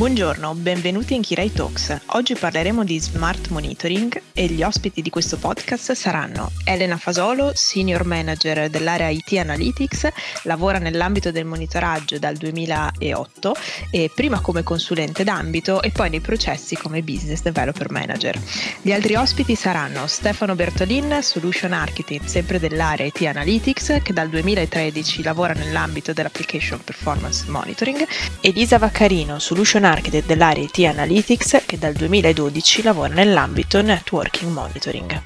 Buongiorno, 0.00 0.54
benvenuti 0.54 1.14
in 1.14 1.20
Kirai 1.20 1.52
Talks. 1.52 1.94
Oggi 2.12 2.34
parleremo 2.34 2.84
di 2.84 2.98
smart 2.98 3.48
monitoring 3.48 4.22
e 4.32 4.46
gli 4.46 4.62
ospiti 4.62 5.02
di 5.02 5.10
questo 5.10 5.36
podcast 5.36 5.92
saranno 5.92 6.52
Elena 6.64 6.96
Fasolo, 6.96 7.52
Senior 7.54 8.06
Manager 8.06 8.70
dell'area 8.70 9.10
IT 9.10 9.30
Analytics, 9.32 10.08
lavora 10.44 10.78
nell'ambito 10.78 11.30
del 11.30 11.44
monitoraggio 11.44 12.18
dal 12.18 12.34
2008 12.36 13.54
e 13.90 14.10
prima 14.14 14.40
come 14.40 14.62
consulente 14.62 15.22
d'ambito 15.22 15.82
e 15.82 15.90
poi 15.90 16.08
nei 16.08 16.20
processi 16.20 16.76
come 16.76 17.02
Business 17.02 17.42
Developer 17.42 17.90
Manager. 17.90 18.40
Gli 18.80 18.92
altri 18.92 19.16
ospiti 19.16 19.54
saranno 19.54 20.06
Stefano 20.06 20.54
Bertolin, 20.54 21.18
Solution 21.20 21.74
Architect 21.74 22.24
sempre 22.24 22.58
dell'area 22.58 23.04
IT 23.04 23.20
Analytics 23.20 24.00
che 24.02 24.14
dal 24.14 24.30
2013 24.30 25.22
lavora 25.22 25.52
nell'ambito 25.52 26.14
dell'Application 26.14 26.82
Performance 26.82 27.44
Monitoring, 27.50 28.06
Elisa 28.40 28.78
Vaccarino, 28.78 29.38
Solution 29.38 29.88
Architect 29.90 30.26
dell'area 30.26 30.62
IT 30.62 30.78
Analytics 30.78 31.64
che 31.66 31.78
dal 31.78 31.92
2012 31.92 32.82
lavora 32.82 33.12
nell'ambito 33.12 33.82
Networking 33.82 34.52
Monitoring. 34.52 35.22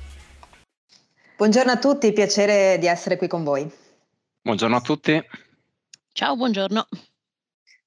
Buongiorno 1.37 1.73
a 1.73 1.79
tutti, 1.79 2.13
piacere 2.13 2.79
di 2.79 2.87
essere 2.87 3.17
qui 3.17 3.29
con 3.29 3.45
voi. 3.45 3.71
Buongiorno 4.41 4.77
a 4.77 4.81
tutti. 4.81 5.23
Ciao, 6.13 6.37
buongiorno. 6.37 6.87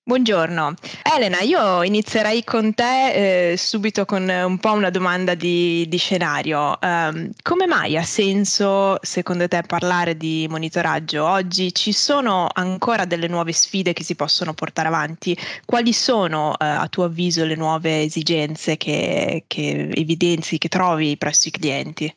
Buongiorno. 0.07 0.73
Elena, 1.03 1.41
io 1.41 1.83
inizierei 1.83 2.45
con 2.45 2.73
te 2.73 3.51
eh, 3.51 3.57
subito 3.57 4.05
con 4.05 4.29
un 4.29 4.57
po' 4.57 4.71
una 4.71 4.89
domanda 4.89 5.35
di, 5.35 5.85
di 5.89 5.97
scenario. 5.97 6.79
Um, 6.81 7.29
come 7.41 7.67
mai 7.67 7.97
ha 7.97 8.03
senso, 8.03 8.97
secondo 9.01 9.49
te, 9.49 9.63
parlare 9.67 10.15
di 10.15 10.47
monitoraggio 10.49 11.25
oggi? 11.27 11.73
Ci 11.73 11.91
sono 11.91 12.47
ancora 12.53 13.03
delle 13.03 13.27
nuove 13.27 13.51
sfide 13.51 13.91
che 13.91 14.05
si 14.05 14.15
possono 14.15 14.53
portare 14.53 14.87
avanti? 14.87 15.37
Quali 15.65 15.91
sono, 15.91 16.51
uh, 16.51 16.55
a 16.57 16.87
tuo 16.87 17.03
avviso, 17.03 17.43
le 17.43 17.55
nuove 17.55 18.03
esigenze 18.03 18.77
che, 18.77 19.43
che 19.45 19.89
evidenzi, 19.93 20.57
che 20.57 20.69
trovi 20.69 21.17
presso 21.17 21.49
i 21.49 21.51
clienti? 21.51 22.15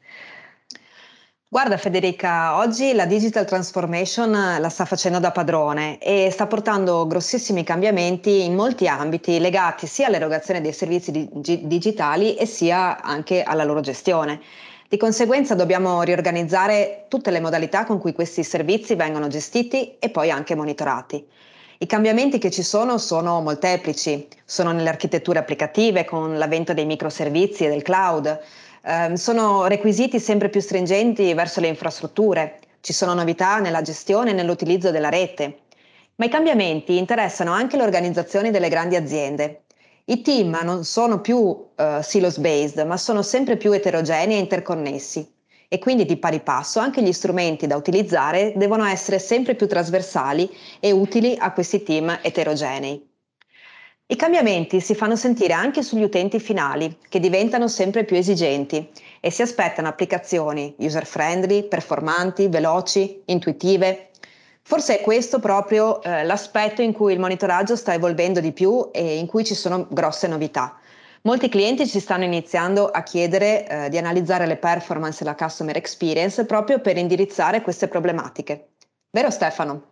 Guarda 1.52 1.76
Federica, 1.78 2.58
oggi 2.58 2.92
la 2.92 3.06
digital 3.06 3.44
transformation 3.44 4.30
la 4.60 4.68
sta 4.68 4.84
facendo 4.84 5.18
da 5.18 5.32
padrone 5.32 5.98
e 5.98 6.28
sta 6.30 6.46
portando 6.46 7.08
grossissimi 7.08 7.64
cambiamenti 7.64 8.44
in 8.44 8.54
molti 8.54 8.86
ambiti 8.86 9.40
legati 9.40 9.88
sia 9.88 10.06
all'erogazione 10.06 10.60
dei 10.60 10.72
servizi 10.72 11.10
dig- 11.10 11.62
digitali 11.64 12.36
e 12.36 12.46
sia 12.46 13.02
anche 13.02 13.42
alla 13.42 13.64
loro 13.64 13.80
gestione. 13.80 14.40
Di 14.88 14.96
conseguenza 14.96 15.56
dobbiamo 15.56 16.02
riorganizzare 16.02 17.06
tutte 17.08 17.32
le 17.32 17.40
modalità 17.40 17.84
con 17.84 17.98
cui 17.98 18.12
questi 18.12 18.44
servizi 18.44 18.94
vengono 18.94 19.26
gestiti 19.26 19.96
e 19.98 20.08
poi 20.10 20.30
anche 20.30 20.54
monitorati. 20.54 21.26
I 21.78 21.86
cambiamenti 21.86 22.38
che 22.38 22.52
ci 22.52 22.62
sono 22.62 22.96
sono 22.96 23.40
molteplici, 23.40 24.28
sono 24.44 24.70
nelle 24.70 24.88
architetture 24.88 25.40
applicative 25.40 26.04
con 26.04 26.38
l'avvento 26.38 26.74
dei 26.74 26.86
microservizi 26.86 27.64
e 27.64 27.70
del 27.70 27.82
cloud, 27.82 28.38
eh, 28.82 29.16
sono 29.16 29.66
requisiti 29.66 30.18
sempre 30.18 30.48
più 30.48 30.60
stringenti 30.60 31.32
verso 31.34 31.60
le 31.60 31.68
infrastrutture, 31.68 32.58
ci 32.80 32.92
sono 32.92 33.14
novità 33.14 33.58
nella 33.58 33.82
gestione 33.82 34.30
e 34.30 34.34
nell'utilizzo 34.34 34.90
della 34.90 35.08
rete, 35.08 35.60
ma 36.16 36.24
i 36.24 36.30
cambiamenti 36.30 36.96
interessano 36.96 37.52
anche 37.52 37.76
le 37.76 37.82
organizzazioni 37.82 38.50
delle 38.50 38.68
grandi 38.68 38.96
aziende. 38.96 39.62
I 40.06 40.22
team 40.22 40.58
non 40.62 40.84
sono 40.84 41.20
più 41.20 41.36
uh, 41.36 41.68
silos 42.02 42.38
based, 42.38 42.84
ma 42.86 42.96
sono 42.96 43.22
sempre 43.22 43.56
più 43.56 43.72
eterogenei 43.72 44.36
e 44.36 44.40
interconnessi 44.40 45.38
e 45.68 45.78
quindi 45.78 46.04
di 46.04 46.16
pari 46.16 46.40
passo 46.40 46.80
anche 46.80 47.00
gli 47.00 47.12
strumenti 47.12 47.68
da 47.68 47.76
utilizzare 47.76 48.52
devono 48.56 48.84
essere 48.84 49.20
sempre 49.20 49.54
più 49.54 49.68
trasversali 49.68 50.50
e 50.80 50.90
utili 50.90 51.36
a 51.38 51.52
questi 51.52 51.84
team 51.84 52.18
eterogenei. 52.22 53.09
I 54.10 54.16
cambiamenti 54.16 54.80
si 54.80 54.96
fanno 54.96 55.14
sentire 55.14 55.52
anche 55.52 55.84
sugli 55.84 56.02
utenti 56.02 56.40
finali, 56.40 56.98
che 57.08 57.20
diventano 57.20 57.68
sempre 57.68 58.02
più 58.02 58.16
esigenti 58.16 58.90
e 59.20 59.30
si 59.30 59.40
aspettano 59.40 59.86
applicazioni 59.86 60.74
user-friendly, 60.78 61.68
performanti, 61.68 62.48
veloci, 62.48 63.22
intuitive. 63.26 64.08
Forse 64.62 64.98
è 64.98 65.00
questo 65.00 65.38
proprio 65.38 66.02
eh, 66.02 66.24
l'aspetto 66.24 66.82
in 66.82 66.92
cui 66.92 67.12
il 67.12 67.20
monitoraggio 67.20 67.76
sta 67.76 67.94
evolvendo 67.94 68.40
di 68.40 68.50
più 68.50 68.88
e 68.90 69.16
in 69.16 69.28
cui 69.28 69.44
ci 69.44 69.54
sono 69.54 69.86
grosse 69.88 70.26
novità. 70.26 70.76
Molti 71.22 71.48
clienti 71.48 71.86
ci 71.86 72.00
stanno 72.00 72.24
iniziando 72.24 72.88
a 72.88 73.04
chiedere 73.04 73.64
eh, 73.64 73.88
di 73.90 73.96
analizzare 73.96 74.46
le 74.46 74.56
performance 74.56 75.22
e 75.22 75.24
la 75.24 75.36
customer 75.36 75.76
experience 75.76 76.44
proprio 76.46 76.80
per 76.80 76.96
indirizzare 76.96 77.62
queste 77.62 77.86
problematiche. 77.86 78.70
Vero 79.12 79.30
Stefano? 79.30 79.89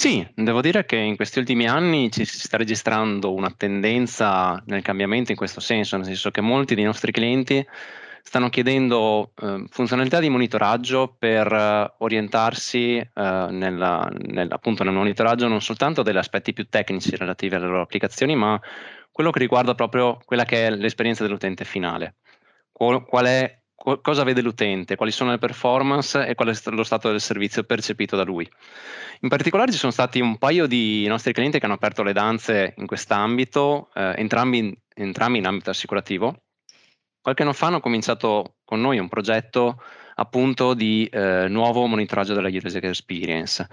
Sì, 0.00 0.26
devo 0.34 0.62
dire 0.62 0.86
che 0.86 0.96
in 0.96 1.14
questi 1.14 1.40
ultimi 1.40 1.68
anni 1.68 2.10
ci 2.10 2.24
si 2.24 2.38
sta 2.38 2.56
registrando 2.56 3.34
una 3.34 3.52
tendenza 3.54 4.58
nel 4.64 4.80
cambiamento 4.80 5.30
in 5.30 5.36
questo 5.36 5.60
senso, 5.60 5.96
nel 5.96 6.06
senso 6.06 6.30
che 6.30 6.40
molti 6.40 6.74
dei 6.74 6.84
nostri 6.84 7.12
clienti 7.12 7.62
stanno 8.22 8.48
chiedendo 8.48 9.34
eh, 9.38 9.66
funzionalità 9.68 10.18
di 10.18 10.30
monitoraggio 10.30 11.16
per 11.18 11.52
eh, 11.52 11.94
orientarsi 11.98 12.96
eh, 12.96 13.10
nella, 13.12 14.10
nel, 14.10 14.50
appunto 14.50 14.84
nel 14.84 14.94
monitoraggio 14.94 15.48
non 15.48 15.60
soltanto 15.60 16.00
degli 16.00 16.16
aspetti 16.16 16.54
più 16.54 16.66
tecnici 16.70 17.14
relativi 17.14 17.56
alle 17.56 17.66
loro 17.66 17.82
applicazioni, 17.82 18.34
ma 18.34 18.58
quello 19.12 19.30
che 19.30 19.40
riguarda 19.40 19.74
proprio 19.74 20.18
quella 20.24 20.46
che 20.46 20.68
è 20.68 20.70
l'esperienza 20.70 21.24
dell'utente 21.24 21.66
finale. 21.66 22.14
Qual, 22.72 23.04
qual 23.04 23.26
è 23.26 23.59
cosa 24.02 24.24
vede 24.24 24.42
l'utente, 24.42 24.96
quali 24.96 25.10
sono 25.10 25.30
le 25.30 25.38
performance 25.38 26.26
e 26.26 26.34
qual 26.34 26.48
è 26.48 26.70
lo 26.70 26.84
stato 26.84 27.10
del 27.10 27.20
servizio 27.20 27.64
percepito 27.64 28.14
da 28.14 28.24
lui. 28.24 28.48
In 29.20 29.28
particolare 29.28 29.72
ci 29.72 29.78
sono 29.78 29.92
stati 29.92 30.20
un 30.20 30.36
paio 30.36 30.66
di 30.66 31.06
nostri 31.06 31.32
clienti 31.32 31.58
che 31.58 31.64
hanno 31.64 31.74
aperto 31.74 32.02
le 32.02 32.12
danze 32.12 32.74
in 32.76 32.86
quest'ambito, 32.86 33.88
eh, 33.94 34.14
entrambi, 34.16 34.76
entrambi, 34.94 35.38
in 35.38 35.46
ambito 35.46 35.70
assicurativo. 35.70 36.42
Qualche 37.22 37.42
anno 37.42 37.52
fa 37.52 37.66
hanno 37.68 37.80
cominciato 37.80 38.56
con 38.64 38.80
noi 38.80 38.98
un 38.98 39.08
progetto 39.08 39.82
appunto 40.16 40.74
di 40.74 41.06
eh, 41.10 41.48
nuovo 41.48 41.86
monitoraggio 41.86 42.34
della 42.34 42.48
user 42.48 42.84
experience. 42.84 43.66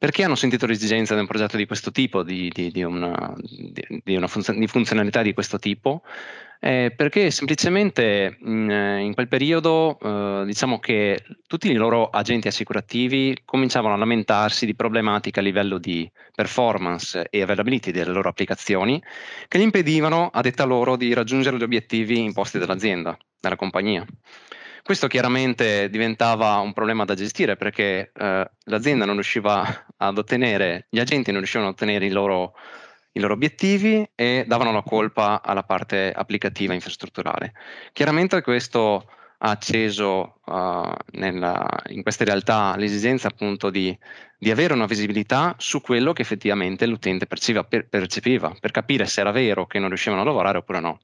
Perché 0.00 0.24
hanno 0.24 0.34
sentito 0.34 0.64
l'esigenza 0.64 1.12
di 1.12 1.20
un 1.20 1.26
progetto 1.26 1.58
di 1.58 1.66
questo 1.66 1.90
tipo, 1.90 2.22
di, 2.22 2.48
di, 2.48 2.70
di, 2.70 2.82
una, 2.82 3.34
di 3.36 4.16
una 4.16 4.28
funzion- 4.28 4.66
funzionalità 4.66 5.20
di 5.20 5.34
questo 5.34 5.58
tipo? 5.58 6.00
Eh, 6.58 6.90
perché 6.96 7.30
semplicemente 7.30 8.38
mh, 8.40 8.70
eh, 8.70 9.00
in 9.00 9.12
quel 9.12 9.28
periodo 9.28 9.98
eh, 10.00 10.44
diciamo 10.46 10.78
che 10.78 11.22
tutti 11.46 11.70
i 11.70 11.74
loro 11.74 12.08
agenti 12.08 12.48
assicurativi 12.48 13.42
cominciavano 13.44 13.92
a 13.92 13.98
lamentarsi 13.98 14.64
di 14.64 14.74
problematiche 14.74 15.40
a 15.40 15.42
livello 15.42 15.76
di 15.76 16.10
performance 16.34 17.26
e 17.28 17.42
availability 17.42 17.90
delle 17.90 18.10
loro 18.10 18.30
applicazioni 18.30 19.02
che 19.48 19.58
gli 19.58 19.62
impedivano, 19.62 20.30
a 20.32 20.40
detta 20.40 20.64
loro, 20.64 20.96
di 20.96 21.12
raggiungere 21.12 21.58
gli 21.58 21.62
obiettivi 21.62 22.24
imposti 22.24 22.58
dall'azienda, 22.58 23.18
dalla 23.38 23.56
compagnia. 23.56 24.06
Questo 24.82 25.06
chiaramente 25.06 25.90
diventava 25.90 26.56
un 26.58 26.72
problema 26.72 27.04
da 27.04 27.14
gestire 27.14 27.56
perché 27.56 28.12
eh, 28.14 28.50
l'azienda 28.64 29.04
non 29.04 29.14
riusciva 29.14 29.86
ad 29.96 30.18
ottenere, 30.18 30.86
gli 30.90 30.98
agenti 30.98 31.30
non 31.30 31.38
riuscivano 31.40 31.68
ad 31.70 31.74
ottenere 31.74 32.06
i 32.06 32.10
loro 32.10 32.54
i 33.12 33.20
loro 33.20 33.34
obiettivi 33.34 34.08
e 34.14 34.44
davano 34.46 34.72
la 34.72 34.82
colpa 34.82 35.42
alla 35.42 35.64
parte 35.64 36.12
applicativa 36.14 36.74
infrastrutturale. 36.74 37.52
Chiaramente 37.92 38.40
questo 38.42 39.08
ha 39.42 39.50
acceso 39.50 40.40
uh, 40.44 40.92
nella, 41.12 41.66
in 41.88 42.02
queste 42.02 42.24
realtà 42.24 42.76
l'esigenza 42.76 43.28
appunto 43.28 43.70
di, 43.70 43.96
di, 44.38 44.50
avere 44.50 44.74
una 44.74 44.84
visibilità 44.84 45.54
su 45.58 45.80
quello 45.80 46.12
che 46.12 46.22
effettivamente 46.22 46.86
l'utente 46.86 47.26
percepiva 47.26 47.64
per, 47.64 47.88
percepiva, 47.88 48.54
per 48.60 48.70
capire 48.70 49.06
se 49.06 49.20
era 49.20 49.30
vero 49.30 49.66
che 49.66 49.78
non 49.78 49.88
riuscivano 49.88 50.22
a 50.22 50.24
lavorare 50.24 50.58
oppure 50.58 50.80
no. 50.80 51.00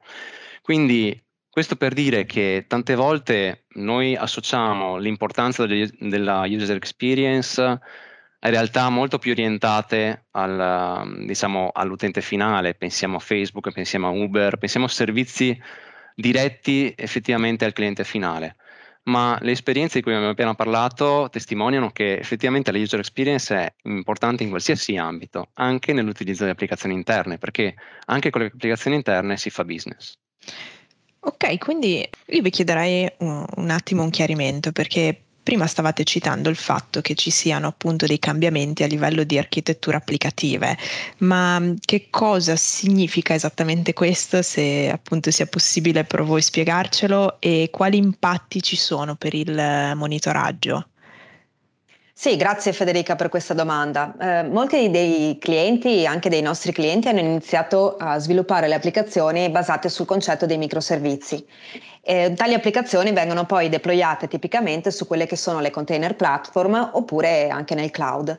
Quindi 0.60 1.18
questo 1.56 1.76
per 1.76 1.94
dire 1.94 2.26
che 2.26 2.66
tante 2.68 2.94
volte 2.94 3.64
noi 3.76 4.14
associamo 4.14 4.98
l'importanza 4.98 5.64
della 5.64 6.42
user 6.46 6.76
experience 6.76 7.62
in 7.62 8.50
realtà 8.50 8.90
molto 8.90 9.16
più 9.16 9.32
orientate 9.32 10.26
al, 10.32 11.24
diciamo, 11.24 11.70
all'utente 11.72 12.20
finale, 12.20 12.74
pensiamo 12.74 13.16
a 13.16 13.20
Facebook, 13.20 13.72
pensiamo 13.72 14.06
a 14.06 14.10
Uber, 14.10 14.58
pensiamo 14.58 14.84
a 14.84 14.90
servizi 14.90 15.58
diretti 16.14 16.92
effettivamente 16.94 17.64
al 17.64 17.72
cliente 17.72 18.04
finale. 18.04 18.56
Ma 19.04 19.38
le 19.40 19.52
esperienze 19.52 19.96
di 19.96 20.02
cui 20.02 20.12
abbiamo 20.12 20.32
appena 20.32 20.54
parlato 20.54 21.30
testimoniano 21.32 21.90
che 21.90 22.18
effettivamente 22.18 22.70
la 22.70 22.78
user 22.78 22.98
experience 22.98 23.56
è 23.56 23.74
importante 23.84 24.42
in 24.42 24.50
qualsiasi 24.50 24.98
ambito, 24.98 25.52
anche 25.54 25.94
nell'utilizzo 25.94 26.40
delle 26.40 26.52
applicazioni 26.52 26.94
interne, 26.94 27.38
perché 27.38 27.76
anche 28.04 28.28
con 28.28 28.42
le 28.42 28.48
applicazioni 28.48 28.96
interne 28.96 29.38
si 29.38 29.48
fa 29.48 29.64
business. 29.64 30.18
Ok, 31.26 31.58
quindi 31.58 32.08
io 32.26 32.42
vi 32.42 32.50
chiederei 32.50 33.10
un, 33.18 33.44
un 33.56 33.70
attimo 33.70 34.02
un 34.02 34.10
chiarimento 34.10 34.70
perché 34.72 35.26
Prima 35.46 35.68
stavate 35.68 36.02
citando 36.02 36.48
il 36.48 36.56
fatto 36.56 37.00
che 37.00 37.14
ci 37.14 37.30
siano 37.30 37.68
appunto 37.68 38.04
dei 38.04 38.18
cambiamenti 38.18 38.82
a 38.82 38.88
livello 38.88 39.22
di 39.22 39.38
architetture 39.38 39.96
applicative, 39.96 40.76
ma 41.18 41.60
mm, 41.60 41.74
che 41.84 42.08
cosa 42.10 42.56
significa 42.56 43.32
esattamente 43.32 43.92
questo, 43.92 44.42
se 44.42 44.90
appunto 44.90 45.30
sia 45.30 45.46
possibile 45.46 46.02
per 46.02 46.24
voi 46.24 46.42
spiegarcelo 46.42 47.36
e 47.38 47.68
quali 47.70 47.96
impatti 47.96 48.60
ci 48.60 48.74
sono 48.74 49.14
per 49.14 49.34
il 49.34 49.92
monitoraggio? 49.94 50.88
Sì, 52.18 52.36
grazie 52.36 52.72
Federica 52.72 53.14
per 53.14 53.28
questa 53.28 53.52
domanda. 53.52 54.14
Eh, 54.18 54.42
molti 54.44 54.88
dei 54.88 55.36
clienti, 55.38 56.06
anche 56.06 56.30
dei 56.30 56.40
nostri 56.40 56.72
clienti, 56.72 57.08
hanno 57.08 57.18
iniziato 57.20 57.98
a 57.98 58.18
sviluppare 58.18 58.68
le 58.68 58.74
applicazioni 58.74 59.50
basate 59.50 59.90
sul 59.90 60.06
concetto 60.06 60.46
dei 60.46 60.56
microservizi. 60.56 61.46
Eh, 62.00 62.32
tali 62.34 62.54
applicazioni 62.54 63.12
vengono 63.12 63.44
poi 63.44 63.68
deployate 63.68 64.28
tipicamente 64.28 64.90
su 64.90 65.06
quelle 65.06 65.26
che 65.26 65.36
sono 65.36 65.60
le 65.60 65.70
container 65.70 66.16
platform 66.16 66.92
oppure 66.94 67.50
anche 67.50 67.74
nel 67.74 67.90
cloud. 67.90 68.38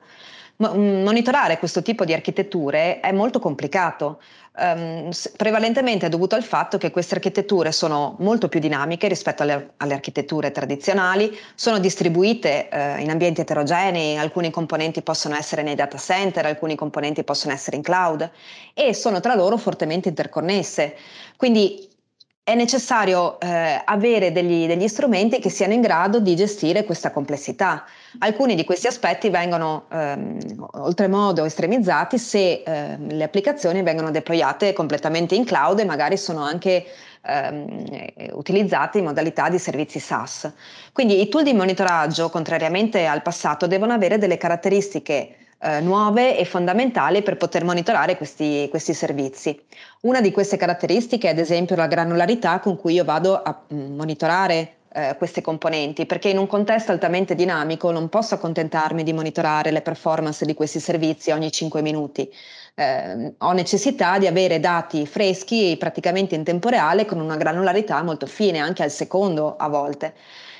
Mm, 0.64 1.04
monitorare 1.04 1.60
questo 1.60 1.84
tipo 1.84 2.04
di 2.04 2.14
architetture 2.14 3.00
è 3.00 3.12
molto 3.12 3.38
complicato, 3.38 4.20
um, 4.58 5.12
prevalentemente 5.36 6.08
è 6.08 6.10
dovuto 6.10 6.34
al 6.34 6.42
fatto 6.42 6.80
che 6.80 6.90
queste 6.90 7.14
architetture 7.14 7.72
sono 7.72 8.16
molto 8.22 8.50
più 8.50 8.60
dinamiche 8.60 9.08
rispetto 9.08 9.44
alle, 9.44 9.74
alle 9.78 9.94
architetture 9.94 10.50
tradizionali, 10.50 11.38
sono 11.54 11.78
distribuite 11.78 12.70
uh, 12.72 13.00
in 13.00 13.12
ambienti 13.12 13.42
eterogenei, 13.42 14.18
alcuni 14.18 14.50
componenti 14.50 15.04
possono 15.04 15.36
essere 15.36 15.62
nei 15.62 15.76
data 15.76 16.00
center, 16.00 16.48
alcuni 16.48 16.74
componenti 16.76 17.24
possono 17.24 17.54
essere 17.54 17.76
in 17.76 17.84
cloud 17.84 18.28
e 18.74 18.96
sono 18.96 19.20
tra 19.20 19.36
loro 19.36 19.58
fortemente 19.58 20.10
interconnesse. 20.10 20.96
Quindi 21.36 21.88
è 22.48 22.56
necessario 22.56 23.42
eh, 23.42 23.82
avere 23.84 24.32
degli, 24.32 24.68
degli, 24.68 24.88
strumenti 24.88 25.38
che 25.40 25.50
siano 25.50 25.74
in 25.74 25.82
grado 25.82 26.22
di 26.22 26.34
gestire 26.34 26.86
questa 26.86 27.12
complessità. 27.12 27.84
Alcuni 28.20 28.56
di 28.56 28.64
questi 28.64 28.88
aspetti 28.88 29.28
vengono 29.30 29.84
ehm, 29.92 30.66
oltremodo 30.76 31.44
estremizzati 31.44 32.18
se 32.18 32.64
eh, 32.66 32.98
le 33.00 33.24
applicazioni 33.26 33.84
vengono 33.84 34.12
deployate 34.12 34.72
completamente 34.72 35.36
in 35.36 35.44
cloud 35.44 35.80
e 35.80 35.84
magari 35.84 36.16
sono 36.16 36.40
anche 36.40 36.86
ehm, 37.22 37.84
utilizzate 38.32 39.00
in 39.00 39.04
modalità 39.04 39.50
di 39.50 39.60
servizi 39.60 40.00
SaaS. 40.00 40.50
Quindi 40.94 41.20
i 41.20 41.28
tool 41.28 41.44
di 41.44 41.52
monitoraggio, 41.52 42.30
contrariamente 42.30 43.06
al 43.06 43.24
passato, 43.24 43.68
devono 43.68 43.92
avere 43.92 44.18
delle 44.18 44.38
caratteristiche 44.38 45.47
eh, 45.60 45.82
nuove 45.82 46.38
e 46.38 46.46
fondamentali 46.46 47.24
per 47.24 47.38
poter 47.38 47.64
monitorare 47.64 48.18
questi, 48.18 48.68
questi, 48.70 48.94
servizi. 48.94 49.60
Una 50.02 50.22
di 50.22 50.32
queste 50.32 50.58
caratteristiche 50.58 51.28
è 51.28 51.32
ad 51.32 51.40
esempio 51.40 51.76
la 51.76 51.88
granularità 51.88 52.60
con 52.60 52.78
cui 52.78 52.94
io 52.94 53.04
vado 53.04 53.42
a 53.42 53.64
mm, 53.74 53.96
monitorare 53.96 54.76
eh, 54.94 55.16
queste 55.18 55.42
componenti, 55.42 56.06
perché 56.06 56.30
in 56.30 56.38
un 56.38 56.48
contesto 56.48 56.92
altamente 56.92 57.36
dinamico 57.36 57.92
non 57.92 58.10
posso 58.10 58.36
accontentarmi 58.36 59.04
di 59.04 59.14
monitorare 59.14 59.72
le 59.72 59.82
performance 59.82 60.46
di 60.46 60.54
questi 60.54 60.80
servizi 60.80 61.32
ogni 61.32 61.52
5 61.52 61.82
minuti. 61.82 62.30
Eh, 62.76 63.34
ho 63.38 63.52
necessità 63.54 64.18
di 64.18 64.28
avere 64.28 64.60
dati 64.60 65.06
freschi 65.08 65.76
praticamente 65.78 66.36
in 66.36 66.44
tempo 66.44 66.70
reale 66.70 67.06
con 67.06 67.20
una 67.20 67.36
granularità 67.36 68.02
molto 68.04 68.28
fine, 68.28 68.60
anche 68.60 68.84
al 68.84 68.92
secondo 68.92 69.56
a 69.58 69.68
volte. 69.68 70.14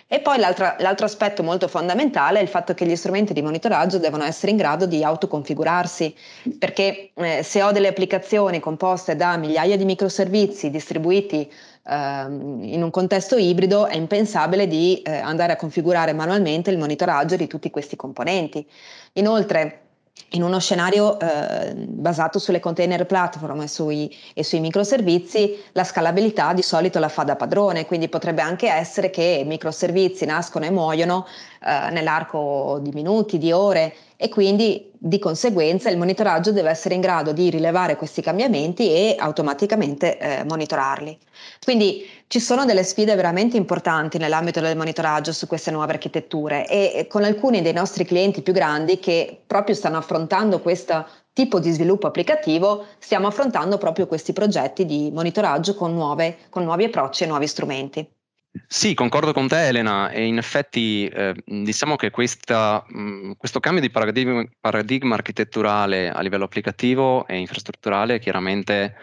E 0.10 0.22
poi 0.22 0.40
l'altro 0.40 1.06
aspetto 1.06 1.44
molto 1.44 1.68
fondamentale 1.68 2.40
è 2.40 2.42
il 2.42 2.48
fatto 2.48 2.74
che 2.74 2.86
gli 2.86 2.96
strumenti 2.96 3.34
di 3.34 3.42
monitoraggio 3.42 3.98
devono 3.98 4.24
essere 4.24 4.52
in 4.52 4.58
grado 4.58 4.86
di 4.86 5.04
autoconfigurarsi, 5.04 6.16
perché 6.58 7.12
eh, 7.14 7.44
se 7.44 7.62
ho 7.62 7.74
delle 7.74 7.90
applicazioni 7.90 8.62
composte 8.62 9.18
da 9.18 9.36
migliaia 9.36 9.76
di 9.76 9.84
microservizi 9.84 10.70
distribuiti 10.70 11.52
ehm, 11.84 12.64
in 12.64 12.84
un 12.84 12.90
contesto 12.90 13.36
ibrido, 13.36 13.86
è 13.86 13.98
impensabile 13.98 14.66
di 14.66 15.02
eh, 15.02 15.12
andare 15.18 15.52
a 15.52 15.56
configurare 15.58 16.14
manualmente 16.14 16.72
il 16.72 16.78
monitoraggio 16.78 17.36
di 17.36 17.48
tutti 17.48 17.70
questi 17.70 17.98
componenti. 17.98 18.66
Inoltre, 19.14 19.87
in 20.32 20.44
uno 20.44 20.60
scenario 20.60 21.20
eh, 21.20 21.74
basato 21.76 22.40
sulle 22.40 22.60
container 22.60 23.06
platform 23.06 23.62
e 23.62 23.68
sui, 23.68 24.14
e 24.34 24.44
sui, 24.44 24.60
microservizi, 24.60 25.58
la 25.72 25.84
scalabilità 25.84 26.54
di 26.54 26.62
solito 26.62 27.00
la 27.00 27.10
fa 27.10 27.24
da 27.24 27.36
padrone, 27.36 27.86
quindi 27.86 28.10
potrebbe 28.10 28.42
anche 28.42 28.70
essere 28.70 29.10
che 29.10 29.44
microservizi 29.46 30.26
nascono 30.26 30.66
e 30.66 30.72
muoiono 30.72 31.26
eh, 31.64 31.90
nell'arco 31.92 32.80
di 32.82 32.92
minuti, 32.92 33.38
di 33.38 33.52
ore 33.52 33.94
e 34.18 34.30
quindi 34.30 34.92
di 34.98 35.20
conseguenza 35.20 35.92
il 35.92 35.98
monitoraggio 35.98 36.52
deve 36.52 36.72
essere 36.72 36.96
in 36.96 37.02
grado 37.02 37.32
di 37.32 37.52
rilevare 37.52 37.96
questi 37.96 38.22
cambiamenti 38.22 38.90
e 38.90 39.16
automaticamente 39.18 40.18
eh, 40.18 40.44
monitorarli. 40.44 41.18
Quindi 41.64 42.10
ci 42.26 42.40
sono 42.40 42.66
delle 42.66 42.84
sfide 42.84 43.14
veramente 43.16 43.58
importanti 43.58 44.18
nell'ambito 44.18 44.60
del 44.60 44.76
monitoraggio 44.76 45.32
su 45.32 45.46
queste 45.46 45.70
nuove 45.70 45.94
architetture 45.94 46.68
e, 46.68 47.06
con 47.08 47.24
alcuni 47.24 47.62
dei 47.62 47.74
nostri 47.74 48.06
clienti 48.06 48.42
più 48.42 48.54
grandi 48.54 49.00
che 49.00 49.40
proprio 49.46 49.76
stanno 49.76 49.98
affrontando 49.98 50.60
questo 50.62 51.06
tipo 51.32 51.60
di 51.60 51.72
sviluppo 51.72 52.08
applicativo, 52.08 52.86
stiamo 52.98 53.28
affrontando 53.28 53.78
proprio 53.78 54.08
questi 54.08 54.34
progetti 54.34 54.86
di 54.86 55.12
monitoraggio 55.14 55.76
con, 55.76 55.94
nuove, 55.94 56.38
con 56.50 56.64
nuovi 56.64 56.86
approcci 56.86 57.24
e 57.24 57.28
nuovi 57.28 57.46
strumenti. 57.46 58.17
Sì, 58.66 58.94
concordo 58.94 59.34
con 59.34 59.48
te 59.48 59.68
Elena 59.68 60.10
e 60.10 60.26
in 60.26 60.38
effetti 60.38 61.06
eh, 61.08 61.34
diciamo 61.46 61.96
che 61.98 62.10
questa, 62.10 62.84
mh, 62.88 63.34
questo 63.38 63.60
cambio 63.60 63.82
di 63.82 63.90
paradigma, 63.90 64.44
paradigma, 64.60 65.16
architetturale 65.16 66.10
a 66.10 66.22
livello 66.22 66.46
applicativo 66.46 67.28
e 67.28 67.38
infrastrutturale 67.38 68.20
chiaramente 68.20 68.96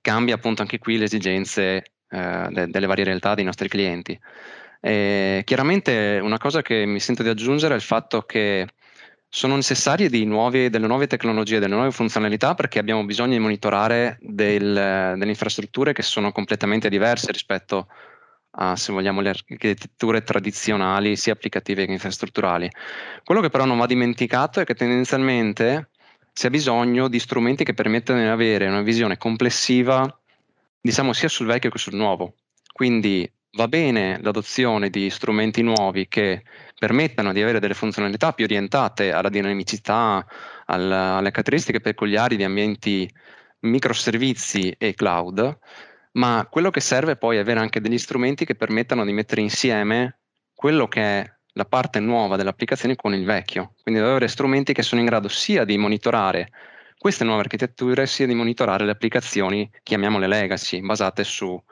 cambia 0.00 0.34
appunto 0.34 0.62
anche 0.62 0.78
qui 0.78 0.96
le 0.96 1.04
esigenze 1.04 1.84
eh, 2.08 2.46
de- 2.50 2.68
delle 2.68 2.86
varie 2.86 3.04
realtà 3.04 3.34
dei 3.34 3.44
nostri 3.44 3.68
clienti. 3.68 4.18
E 4.80 5.42
chiaramente 5.44 6.18
una 6.22 6.38
cosa 6.38 6.62
che 6.62 6.86
mi 6.86 7.00
sento 7.00 7.22
di 7.22 7.28
aggiungere 7.28 7.74
è 7.74 7.76
il 7.76 7.82
fatto 7.82 8.22
che 8.22 8.66
sono 9.28 9.56
necessarie 9.56 10.08
nuovi, 10.24 10.70
delle 10.70 10.86
nuove 10.86 11.06
tecnologie, 11.06 11.58
delle 11.58 11.74
nuove 11.74 11.90
funzionalità 11.90 12.54
perché 12.54 12.78
abbiamo 12.78 13.04
bisogno 13.04 13.32
di 13.32 13.40
monitorare 13.40 14.16
del, 14.20 14.72
delle 15.18 15.28
infrastrutture 15.28 15.92
che 15.92 16.02
sono 16.02 16.32
completamente 16.32 16.88
diverse 16.88 17.32
rispetto 17.32 17.88
a 17.88 18.15
a, 18.56 18.76
se 18.76 18.92
vogliamo, 18.92 19.20
le 19.20 19.30
architetture 19.30 20.22
tradizionali, 20.22 21.16
sia 21.16 21.32
applicative 21.32 21.86
che 21.86 21.92
infrastrutturali. 21.92 22.70
Quello 23.24 23.40
che 23.40 23.48
però 23.48 23.64
non 23.64 23.78
va 23.78 23.86
dimenticato 23.86 24.60
è 24.60 24.64
che 24.64 24.74
tendenzialmente 24.74 25.90
si 26.32 26.46
ha 26.46 26.50
bisogno 26.50 27.08
di 27.08 27.18
strumenti 27.18 27.64
che 27.64 27.74
permettano 27.74 28.20
di 28.20 28.26
avere 28.26 28.66
una 28.66 28.82
visione 28.82 29.16
complessiva, 29.16 30.06
diciamo, 30.80 31.12
sia 31.12 31.28
sul 31.28 31.46
vecchio 31.46 31.70
che 31.70 31.78
sul 31.78 31.94
nuovo. 31.94 32.34
Quindi 32.72 33.30
va 33.52 33.68
bene 33.68 34.18
l'adozione 34.20 34.90
di 34.90 35.08
strumenti 35.08 35.62
nuovi 35.62 36.08
che 36.08 36.42
permettano 36.78 37.32
di 37.32 37.40
avere 37.40 37.58
delle 37.58 37.74
funzionalità 37.74 38.32
più 38.32 38.44
orientate 38.44 39.12
alla 39.12 39.30
dinamicità, 39.30 40.26
alla, 40.66 41.16
alle 41.16 41.30
caratteristiche 41.30 41.80
peculiari 41.80 42.36
di 42.36 42.44
ambienti 42.44 43.10
microservizi 43.60 44.74
e 44.76 44.94
cloud, 44.94 45.58
ma 46.16 46.46
quello 46.50 46.70
che 46.70 46.80
serve 46.80 47.16
poi 47.16 47.36
è 47.36 47.40
avere 47.40 47.60
anche 47.60 47.80
degli 47.80 47.98
strumenti 47.98 48.44
che 48.44 48.54
permettano 48.54 49.04
di 49.04 49.12
mettere 49.12 49.40
insieme 49.40 50.18
quello 50.54 50.88
che 50.88 51.00
è 51.00 51.34
la 51.52 51.64
parte 51.64 52.00
nuova 52.00 52.36
dell'applicazione 52.36 52.96
con 52.96 53.14
il 53.14 53.24
vecchio. 53.24 53.74
Quindi 53.82 54.00
devo 54.00 54.12
avere 54.12 54.28
strumenti 54.28 54.72
che 54.72 54.82
sono 54.82 55.00
in 55.00 55.06
grado 55.06 55.28
sia 55.28 55.64
di 55.64 55.76
monitorare 55.78 56.50
queste 56.98 57.24
nuove 57.24 57.40
architetture, 57.40 58.06
sia 58.06 58.26
di 58.26 58.34
monitorare 58.34 58.84
le 58.84 58.92
applicazioni, 58.92 59.70
chiamiamole 59.82 60.26
legacy, 60.26 60.80
basate 60.80 61.24
su, 61.24 61.62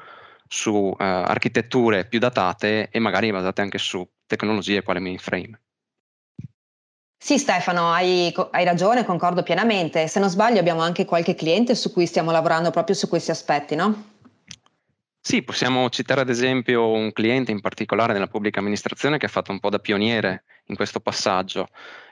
su 0.47 0.71
uh, 0.71 0.97
architetture 0.99 2.07
più 2.07 2.18
datate 2.18 2.88
e 2.90 2.99
magari 2.99 3.30
basate 3.30 3.62
anche 3.62 3.78
su 3.78 4.07
tecnologie 4.26 4.83
quale 4.83 5.00
mainframe. 5.00 5.61
Sì 7.16 7.38
Stefano, 7.38 7.90
hai, 7.90 8.35
hai, 8.50 8.64
ragione, 8.64 9.04
concordo 9.04 9.42
pienamente. 9.42 10.09
Se 10.09 10.21
non 10.21 10.28
sbaglio 10.28 10.61
abbiamo 10.61 10.83
anche 10.83 11.07
qualche 11.07 11.35
cliente 11.35 11.75
su 11.75 11.90
cui 11.90 12.04
stiamo 12.04 12.30
lavorando 12.30 12.71
proprio 12.71 12.95
su 12.95 13.09
questi 13.09 13.30
aspetti, 13.30 13.75
no? 13.75 14.12
Sì, 15.26 15.43
possiamo 15.43 15.88
citare 15.88 16.21
ad 16.21 16.28
esempio 16.28 16.90
un 16.90 17.11
cliente 17.11 17.50
in 17.50 17.62
particolare 17.62 18.12
nella 18.12 18.26
pubblica 18.26 18.61
amministrazione 18.61 19.16
che 19.16 19.25
ha 19.25 19.31
fatto 19.31 19.52
un 19.52 19.59
po' 19.59 19.71
da 19.71 19.78
pioniere 19.78 20.45
in 20.66 20.76
questo 20.76 21.00
passaggio 21.00 21.69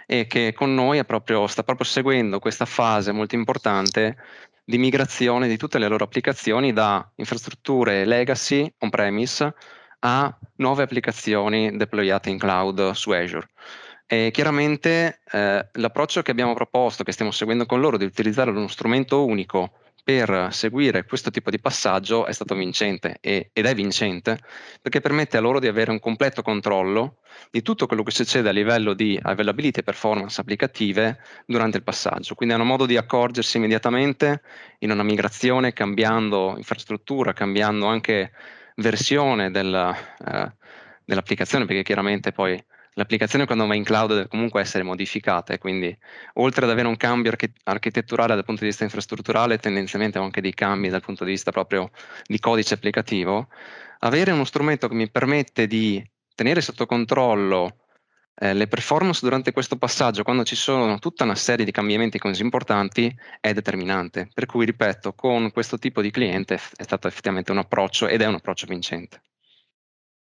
e 0.06 0.26
che 0.26 0.54
con 0.54 0.74
noi 0.74 1.04
proprio, 1.04 1.46
sta 1.46 1.62
proprio 1.62 1.84
seguendo 1.84 2.38
questa 2.38 2.64
fase 2.64 3.12
molto 3.12 3.34
importante 3.34 4.16
di 4.64 4.78
migrazione 4.78 5.46
di 5.46 5.58
tutte 5.58 5.78
le 5.78 5.88
loro 5.88 6.04
applicazioni 6.04 6.72
da 6.72 7.06
infrastrutture 7.16 8.06
legacy 8.06 8.72
on-premise 8.78 9.54
a 9.98 10.34
nuove 10.56 10.84
applicazioni 10.84 11.76
deployate 11.76 12.30
in 12.30 12.38
cloud 12.38 12.92
su 12.92 13.10
Azure. 13.10 13.46
E 14.06 14.30
chiaramente 14.32 15.20
eh, 15.30 15.68
l'approccio 15.70 16.22
che 16.22 16.30
abbiamo 16.30 16.54
proposto, 16.54 17.04
che 17.04 17.12
stiamo 17.12 17.30
seguendo 17.30 17.66
con 17.66 17.78
loro, 17.78 17.98
di 17.98 18.06
utilizzare 18.06 18.48
uno 18.48 18.68
strumento 18.68 19.26
unico 19.26 19.81
per 20.04 20.48
seguire 20.50 21.04
questo 21.04 21.30
tipo 21.30 21.48
di 21.48 21.60
passaggio 21.60 22.26
è 22.26 22.32
stato 22.32 22.56
vincente 22.56 23.18
e, 23.20 23.50
ed 23.52 23.66
è 23.66 23.74
vincente 23.74 24.38
perché 24.80 25.00
permette 25.00 25.36
a 25.36 25.40
loro 25.40 25.60
di 25.60 25.68
avere 25.68 25.92
un 25.92 26.00
completo 26.00 26.42
controllo 26.42 27.18
di 27.50 27.62
tutto 27.62 27.86
quello 27.86 28.02
che 28.02 28.10
succede 28.10 28.48
a 28.48 28.52
livello 28.52 28.94
di 28.94 29.18
availability 29.20 29.80
e 29.80 29.84
performance 29.84 30.40
applicative 30.40 31.20
durante 31.46 31.76
il 31.76 31.84
passaggio. 31.84 32.34
Quindi 32.34 32.54
hanno 32.54 32.64
modo 32.64 32.84
di 32.84 32.96
accorgersi 32.96 33.58
immediatamente 33.58 34.42
in 34.80 34.90
una 34.90 35.04
migrazione 35.04 35.72
cambiando 35.72 36.54
infrastruttura, 36.56 37.32
cambiando 37.32 37.86
anche 37.86 38.32
versione 38.76 39.50
della, 39.50 39.94
eh, 39.94 40.52
dell'applicazione 41.04 41.64
perché 41.64 41.82
chiaramente 41.82 42.32
poi 42.32 42.62
l'applicazione 42.94 43.46
quando 43.46 43.66
va 43.66 43.74
in 43.74 43.84
cloud 43.84 44.10
deve 44.10 44.28
comunque 44.28 44.60
essere 44.60 44.84
modificata 44.84 45.52
e 45.52 45.58
quindi 45.58 45.96
oltre 46.34 46.64
ad 46.64 46.70
avere 46.70 46.88
un 46.88 46.96
cambio 46.96 47.30
arch- 47.30 47.60
architetturale 47.64 48.34
dal 48.34 48.44
punto 48.44 48.62
di 48.62 48.68
vista 48.68 48.84
infrastrutturale, 48.84 49.58
tendenzialmente 49.58 50.18
ho 50.18 50.24
anche 50.24 50.40
dei 50.40 50.54
cambi 50.54 50.88
dal 50.88 51.00
punto 51.02 51.24
di 51.24 51.30
vista 51.30 51.50
proprio 51.50 51.90
di 52.24 52.38
codice 52.38 52.74
applicativo, 52.74 53.48
avere 54.00 54.32
uno 54.32 54.44
strumento 54.44 54.88
che 54.88 54.94
mi 54.94 55.10
permette 55.10 55.66
di 55.66 56.04
tenere 56.34 56.60
sotto 56.60 56.86
controllo 56.86 57.76
eh, 58.34 58.54
le 58.54 58.66
performance 58.66 59.20
durante 59.22 59.52
questo 59.52 59.76
passaggio, 59.76 60.22
quando 60.22 60.44
ci 60.44 60.56
sono 60.56 60.98
tutta 60.98 61.24
una 61.24 61.34
serie 61.34 61.64
di 61.64 61.70
cambiamenti 61.70 62.18
così 62.18 62.42
importanti, 62.42 63.14
è 63.40 63.52
determinante. 63.52 64.28
Per 64.32 64.46
cui, 64.46 64.64
ripeto, 64.64 65.14
con 65.14 65.50
questo 65.52 65.78
tipo 65.78 66.00
di 66.00 66.10
cliente 66.10 66.54
è 66.76 66.82
stato 66.82 67.08
effettivamente 67.08 67.52
un 67.52 67.58
approccio 67.58 68.08
ed 68.08 68.22
è 68.22 68.26
un 68.26 68.34
approccio 68.34 68.66
vincente. 68.66 69.22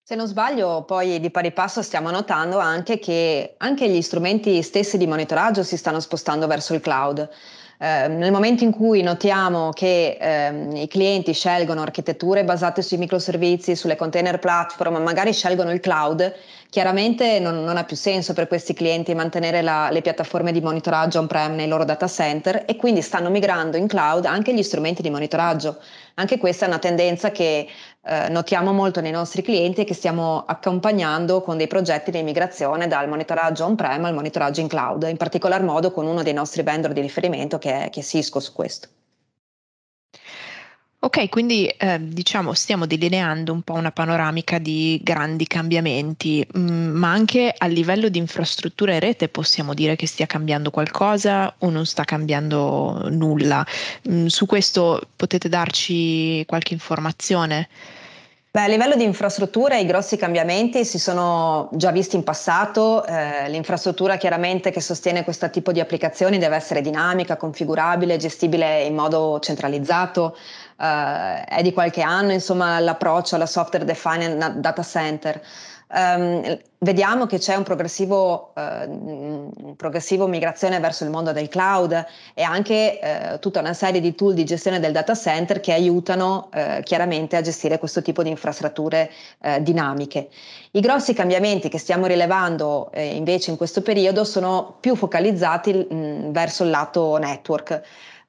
Se 0.09 0.15
non 0.15 0.25
sbaglio, 0.25 0.85
poi 0.87 1.19
di 1.19 1.29
pari 1.29 1.51
passo 1.51 1.83
stiamo 1.83 2.09
notando 2.09 2.57
anche 2.57 2.97
che 2.97 3.53
anche 3.57 3.87
gli 3.87 4.01
strumenti 4.01 4.63
stessi 4.63 4.97
di 4.97 5.05
monitoraggio 5.05 5.61
si 5.61 5.77
stanno 5.77 5.99
spostando 5.99 6.47
verso 6.47 6.73
il 6.73 6.81
cloud. 6.81 7.29
Eh, 7.77 8.07
nel 8.07 8.31
momento 8.31 8.63
in 8.63 8.71
cui 8.71 9.03
notiamo 9.03 9.69
che 9.69 10.17
ehm, 10.19 10.75
i 10.77 10.87
clienti 10.87 11.31
scelgono 11.31 11.83
architetture 11.83 12.43
basate 12.43 12.81
sui 12.81 12.97
microservizi, 12.97 13.75
sulle 13.75 13.95
container 13.95 14.39
platform, 14.39 14.97
magari 14.97 15.31
scelgono 15.31 15.71
il 15.71 15.79
cloud, 15.79 16.33
chiaramente 16.69 17.39
non, 17.39 17.63
non 17.63 17.77
ha 17.77 17.83
più 17.83 17.95
senso 17.95 18.33
per 18.33 18.47
questi 18.47 18.73
clienti 18.73 19.15
mantenere 19.15 19.61
la, 19.61 19.89
le 19.89 20.01
piattaforme 20.01 20.51
di 20.51 20.61
monitoraggio 20.61 21.19
on-prem 21.19 21.55
nei 21.55 21.67
loro 21.67 21.83
data 21.83 22.07
center 22.07 22.63
e 22.67 22.75
quindi 22.75 23.01
stanno 23.01 23.29
migrando 23.29 23.75
in 23.77 23.87
cloud 23.87 24.25
anche 24.25 24.53
gli 24.53 24.61
strumenti 24.61 25.01
di 25.01 25.09
monitoraggio. 25.09 25.79
Anche 26.15 26.37
questa 26.37 26.65
è 26.65 26.67
una 26.67 26.79
tendenza 26.79 27.31
che 27.31 27.67
eh, 28.05 28.29
notiamo 28.29 28.71
molto 28.71 29.01
nei 29.01 29.11
nostri 29.11 29.41
clienti 29.41 29.81
e 29.81 29.83
che 29.83 29.93
stiamo 29.93 30.43
accompagnando 30.45 31.41
con 31.41 31.57
dei 31.57 31.67
progetti 31.67 32.11
di 32.11 32.21
migrazione 32.21 32.87
dal 32.87 33.07
monitoraggio 33.09 33.65
on-prem 33.65 34.05
al 34.05 34.13
monitoraggio 34.13 34.61
in 34.61 34.67
cloud, 34.67 35.03
in 35.03 35.17
particolar 35.17 35.63
modo 35.63 35.91
con 35.91 36.05
uno 36.05 36.21
dei 36.21 36.33
nostri 36.33 36.61
vendor 36.61 36.93
di 36.93 37.01
riferimento 37.01 37.57
che 37.57 37.85
è, 37.85 37.89
che 37.89 38.01
è 38.01 38.03
Cisco 38.03 38.39
su 38.39 38.53
questo. 38.53 38.98
Ok, 41.01 41.29
quindi 41.29 41.65
eh, 41.65 41.97
diciamo 42.01 42.51
stiamo 42.53 42.85
delineando 42.85 43.53
un 43.53 43.61
po' 43.61 43.71
una 43.71 43.91
panoramica 43.91 44.57
di 44.57 44.99
grandi 45.01 45.47
cambiamenti, 45.47 46.45
mh, 46.45 46.59
mm, 46.59 46.89
ma 46.89 47.09
anche 47.09 47.53
a 47.57 47.67
livello 47.67 48.09
di 48.09 48.17
infrastruttura 48.17 48.91
e 48.91 48.99
rete 48.99 49.29
possiamo 49.29 49.73
dire 49.73 49.95
che 49.95 50.05
stia 50.07 50.25
cambiando 50.25 50.71
qualcosa 50.71 51.55
o 51.59 51.69
non 51.69 51.85
sta 51.85 52.03
cambiando 52.03 53.07
nulla. 53.11 53.65
Mh, 54.03 54.13
mm, 54.13 54.25
su 54.25 54.45
questo 54.45 55.01
potete 55.15 55.47
darci 55.47 56.43
qualche 56.45 56.73
informazione? 56.73 57.69
Beh, 58.51 58.63
a 58.63 58.67
livello 58.67 58.95
di 58.95 59.03
infrastruttura 59.03 59.77
i 59.77 59.85
grossi 59.85 60.17
cambiamenti 60.17 60.83
si 60.83 60.97
sono 60.97 61.69
già 61.73 61.91
visti 61.91 62.15
in 62.15 62.23
passato, 62.23 63.05
eh, 63.05 63.47
l'infrastruttura 63.47 64.17
chiaramente 64.17 64.71
che 64.71 64.81
sostiene 64.81 65.23
questo 65.23 65.51
tipo 65.51 65.71
di 65.71 65.79
applicazioni 65.79 66.39
deve 66.39 66.55
essere 66.55 66.81
dinamica, 66.81 67.37
configurabile, 67.37 68.17
gestibile 68.17 68.81
in 68.85 68.95
modo 68.95 69.39
centralizzato, 69.39 70.35
eh, 70.79 71.43
è 71.43 71.61
di 71.61 71.73
qualche 71.73 72.01
anno 72.01 72.31
insomma 72.31 72.79
l'approccio 72.79 73.35
alla 73.35 73.45
software 73.45 73.85
defined 73.85 74.53
data 74.55 74.83
center. 74.83 75.41
Um, 75.91 76.55
vediamo 76.77 77.25
che 77.25 77.39
c'è 77.39 77.55
un 77.55 77.63
progressivo, 77.63 78.53
uh, 78.53 79.73
progressivo, 79.75 80.27
migrazione 80.27 80.79
verso 80.79 81.03
il 81.03 81.09
mondo 81.09 81.31
del 81.31 81.47
cloud 81.47 82.05
e 82.35 82.43
anche 82.43 82.99
uh, 83.01 83.39
tutta 83.39 83.59
una 83.59 83.73
serie 83.73 83.99
di 83.99 84.13
tool 84.13 84.35
di 84.35 84.43
gestione 84.43 84.79
del 84.79 84.91
data 84.91 85.15
center 85.15 85.61
che 85.61 85.73
aiutano 85.73 86.49
uh, 86.53 86.83
chiaramente 86.83 87.37
a 87.37 87.41
gestire 87.41 87.79
questo 87.79 88.03
tipo 88.03 88.21
di 88.21 88.29
infrastrutture 88.29 89.09
dinamiche. 89.61 90.29
I 90.71 90.79
grossi 90.79 91.15
cambiamenti 91.15 91.69
che 91.69 91.79
stiamo 91.79 92.05
rilevando 92.05 92.91
invece 92.93 93.49
in 93.49 93.57
questo 93.57 93.81
periodo 93.81 94.23
sono 94.23 94.77
più 94.79 94.95
focalizzati 94.95 95.73
mh, 95.73 96.31
verso 96.31 96.63
il 96.63 96.69
lato 96.69 97.17
network. 97.17 97.81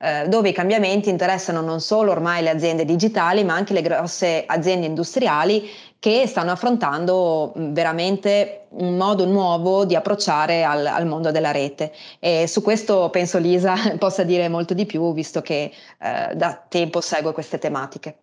Eh, 0.02 0.28
dove 0.28 0.48
i 0.48 0.52
cambiamenti 0.54 1.10
interessano 1.10 1.60
non 1.60 1.82
solo 1.82 2.12
ormai 2.12 2.42
le 2.42 2.48
aziende 2.48 2.86
digitali, 2.86 3.44
ma 3.44 3.52
anche 3.52 3.74
le 3.74 3.82
grosse 3.82 4.44
aziende 4.46 4.86
industriali 4.86 5.68
che 5.98 6.26
stanno 6.26 6.52
affrontando 6.52 7.52
veramente 7.54 8.66
un 8.70 8.96
modo 8.96 9.26
nuovo 9.26 9.84
di 9.84 9.94
approcciare 9.94 10.64
al, 10.64 10.86
al, 10.86 11.06
mondo 11.06 11.30
della 11.30 11.50
rete. 11.50 11.92
E 12.18 12.46
su 12.46 12.62
questo 12.62 13.10
penso 13.10 13.36
Lisa 13.36 13.74
possa 13.98 14.22
dire 14.22 14.48
molto 14.48 14.72
di 14.72 14.86
più, 14.86 15.12
visto 15.12 15.42
che 15.42 15.70
eh, 15.98 16.34
da 16.34 16.64
tempo 16.66 17.02
segue 17.02 17.34
queste 17.34 17.58
tematiche. 17.58 18.16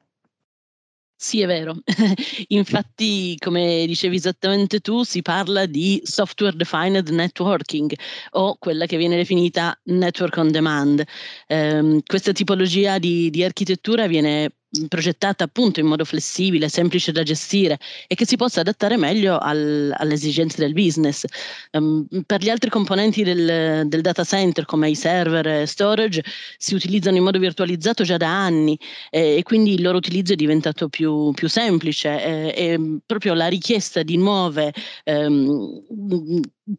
Sì, 1.19 1.41
è 1.41 1.47
vero. 1.47 1.75
Infatti, 2.49 3.35
come 3.39 3.85
dicevi 3.87 4.17
esattamente 4.17 4.79
tu, 4.81 5.01
si 5.03 5.23
parla 5.23 5.65
di 5.65 5.99
software 6.03 6.55
defined 6.55 7.09
networking 7.09 7.91
o 8.31 8.55
quella 8.59 8.85
che 8.85 8.97
viene 8.97 9.15
definita 9.15 9.75
network 9.85 10.37
on 10.37 10.51
demand. 10.51 11.03
Um, 11.47 12.01
questa 12.05 12.31
tipologia 12.33 12.99
di, 12.99 13.31
di 13.31 13.43
architettura 13.43 14.05
viene 14.07 14.51
progettata 14.87 15.43
appunto 15.43 15.79
in 15.79 15.85
modo 15.85 16.05
flessibile, 16.05 16.69
semplice 16.69 17.11
da 17.11 17.23
gestire 17.23 17.79
e 18.07 18.15
che 18.15 18.25
si 18.25 18.35
possa 18.35 18.61
adattare 18.61 18.97
meglio 18.97 19.37
al, 19.37 19.93
alle 19.95 20.13
esigenze 20.13 20.61
del 20.61 20.73
business. 20.73 21.25
Um, 21.71 22.07
per 22.25 22.41
gli 22.41 22.49
altri 22.49 22.69
componenti 22.69 23.23
del, 23.23 23.87
del, 23.87 24.01
data 24.01 24.23
center 24.23 24.65
come 24.65 24.89
i 24.89 24.95
server 24.95 25.47
e 25.47 25.65
storage 25.65 26.23
si 26.57 26.75
utilizzano 26.75 27.17
in 27.17 27.23
modo 27.23 27.39
virtualizzato 27.39 28.03
già 28.03 28.17
da 28.17 28.29
anni 28.29 28.77
eh, 29.09 29.37
e 29.37 29.43
quindi 29.43 29.73
il 29.73 29.81
loro 29.81 29.97
utilizzo 29.97 30.33
è 30.33 30.35
diventato 30.35 30.89
più, 30.89 31.31
più 31.31 31.49
semplice 31.49 32.23
eh, 32.23 32.53
e 32.55 32.99
proprio 33.05 33.33
la 33.33 33.47
richiesta 33.47 34.03
di 34.03 34.17
nuove 34.17 34.73
um, 35.05 35.81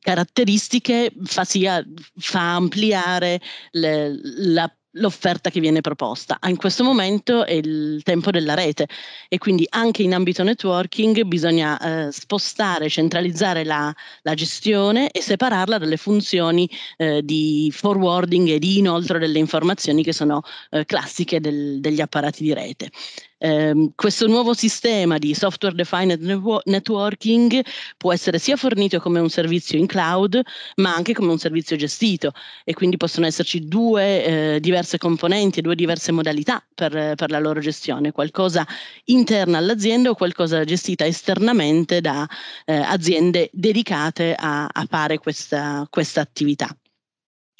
caratteristiche 0.01 1.13
fa, 1.25 1.45
sia, 1.45 1.85
fa 2.17 2.55
ampliare 2.55 3.41
le, 3.73 4.19
la 4.23 4.78
l'offerta 4.99 5.51
che 5.51 5.61
viene 5.61 5.81
proposta. 5.81 6.39
In 6.47 6.57
questo 6.57 6.85
momento 6.85 7.45
è 7.45 7.53
il 7.53 8.03
tempo 8.03 8.31
della 8.31 8.55
rete 8.55 8.87
e 9.29 9.39
quindi 9.39 9.67
anche 9.71 10.03
in 10.03 10.15
ambito 10.15 10.43
networking 10.43 11.23
bisogna 11.23 11.79
eh, 11.79 12.13
spostare, 12.13 12.89
centralizzare 12.89 13.65
la, 13.65 13.95
la, 14.23 14.35
gestione 14.35 15.11
e 15.11 15.21
separarla 15.21 15.79
dalle 15.79 15.97
funzioni 15.97 16.69
eh, 16.97 17.23
di 17.23 17.73
forwarding 17.75 18.49
e 18.49 18.59
di 18.59 18.79
inoltre 18.79 19.19
delle 19.19 19.39
informazioni 19.39 20.03
che 20.03 20.13
sono 20.13 20.43
eh, 20.71 20.85
classiche 20.85 21.41
del, 21.41 21.81
degli 21.81 22.01
apparati 22.01 22.43
di 22.43 22.53
rete. 22.53 22.91
Eh, 23.39 23.91
questo 23.95 24.27
nuovo 24.27 24.53
sistema 24.53 25.17
di 25.17 25.33
software 25.33 25.75
defined 25.77 26.21
networking 26.65 27.65
può 27.97 28.13
essere 28.13 28.39
sia 28.39 28.57
fornito 28.57 28.99
come 28.99 29.21
un 29.21 29.31
servizio 29.31 29.79
in 29.79 29.87
cloud, 29.87 30.41
ma 30.77 30.95
anche 30.95 31.15
come 31.15 31.31
un 31.31 31.39
servizio 31.39 31.77
gestito 31.77 32.33
e 32.65 32.75
quindi 32.75 32.97
possono 32.97 33.27
esserci 33.27 33.67
due 33.67 34.25
eh, 34.57 34.61
diverse 34.61 34.99
componenti, 34.99 35.61
due 35.61 35.77
diverse 35.77 36.11
modalità 36.13 36.63
per, 36.75 37.15
per, 37.15 37.31
la 37.31 37.39
loro 37.39 37.61
gestione, 37.61 38.13
qualcosa 38.13 38.67
interna 39.05 39.59
all'azienda 39.59 40.11
o 40.11 40.15
qualcosa 40.15 40.65
gestita 40.65 41.07
esternamente 41.07 42.01
da 42.01 42.29
eh, 42.65 42.75
aziende 42.75 43.51
dedicate 43.53 44.35
a, 44.35 44.67
a 44.67 44.87
fare 44.89 45.19
questa, 45.19 45.87
questa 45.91 46.21
attività. 46.21 46.77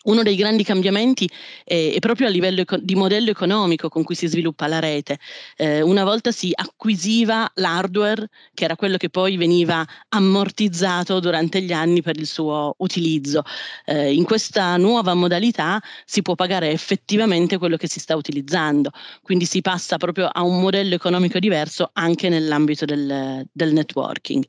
Uno 0.05 0.23
dei 0.23 0.37
grandi 0.37 0.63
cambiamenti 0.63 1.29
è, 1.65 1.97
proprio 1.99 2.29
a 2.29 2.31
livello 2.31 2.63
di 2.81 2.95
modello 2.95 3.31
economico 3.31 3.89
con 3.89 4.05
cui 4.05 4.15
si 4.15 4.29
sviluppa 4.29 4.69
la 4.69 4.79
rete. 4.79 5.19
Eh, 5.57 5.81
una 5.81 6.05
volta 6.05 6.31
si 6.31 6.53
acquisiva 6.55 7.51
l'hardware, 7.55 8.29
che 8.55 8.65
era 8.65 8.77
quello 8.77 8.97
che 8.97 9.11
poi 9.11 9.37
veniva 9.37 9.85
ammortizzato 10.11 11.19
durante 11.19 11.61
gli 11.63 11.73
anni 11.73 12.01
per 12.01 12.17
il 12.17 12.29
suo 12.29 12.77
utilizzo. 12.79 13.43
Eh, 13.85 14.15
in 14.15 14.23
questa 14.23 14.77
nuova 14.77 15.15
modalità 15.15 15.83
si 16.05 16.23
può 16.23 16.37
pagare 16.37 16.71
effettivamente 16.71 17.59
quello 17.59 17.77
che 17.77 17.89
si 17.89 17.99
sta 17.99 18.15
utilizzando, 18.15 18.91
quindi 19.23 19.47
si 19.47 19.61
passa 19.63 19.97
proprio 19.97 20.29
a 20.33 20.43
un 20.43 20.61
modello 20.61 20.95
economico 20.95 21.41
diverso 21.41 21.91
anche 21.95 22.29
nell'ambito 22.29 22.85
del, 22.85 23.45
del 23.51 23.73
networking. 23.73 24.45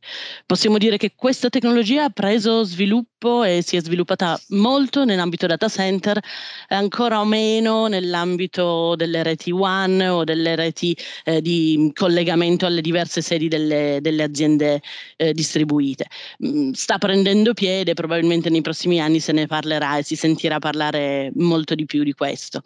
Possiamo 0.45 0.77
dire 0.77 0.97
che 0.97 1.13
questa 1.15 1.49
tecnologia 1.49 2.03
ha 2.03 2.09
preso 2.09 2.63
sviluppo 2.63 3.43
e 3.43 3.61
si 3.61 3.75
è 3.75 3.81
sviluppata 3.81 4.39
molto 4.49 5.03
nell'ambito 5.03 5.47
data 5.49 5.67
center, 5.67 6.19
ancora 6.67 7.23
meno 7.25 7.87
nell'ambito 7.87 8.95
delle 8.95 9.23
reti 9.23 9.51
WAN 9.51 9.99
o 10.01 10.23
delle 10.23 10.55
reti 10.55 10.95
eh, 11.25 11.41
di 11.41 11.91
collegamento 11.93 12.65
alle 12.65 12.81
diverse 12.81 13.21
sedi 13.21 13.47
delle, 13.47 13.97
delle 14.01 14.23
aziende 14.23 14.81
eh, 15.17 15.33
distribuite. 15.33 16.05
Mm, 16.45 16.71
sta 16.71 16.97
prendendo 16.99 17.53
piede, 17.53 17.93
probabilmente 17.95 18.49
nei 18.49 18.61
prossimi 18.61 19.01
anni 19.01 19.19
se 19.19 19.31
ne 19.31 19.47
parlerà 19.47 19.97
e 19.97 20.03
si 20.03 20.15
sentirà 20.15 20.59
parlare 20.59 21.31
molto 21.35 21.73
di 21.75 21.85
più 21.85 22.03
di 22.03 22.13
questo. 22.13 22.61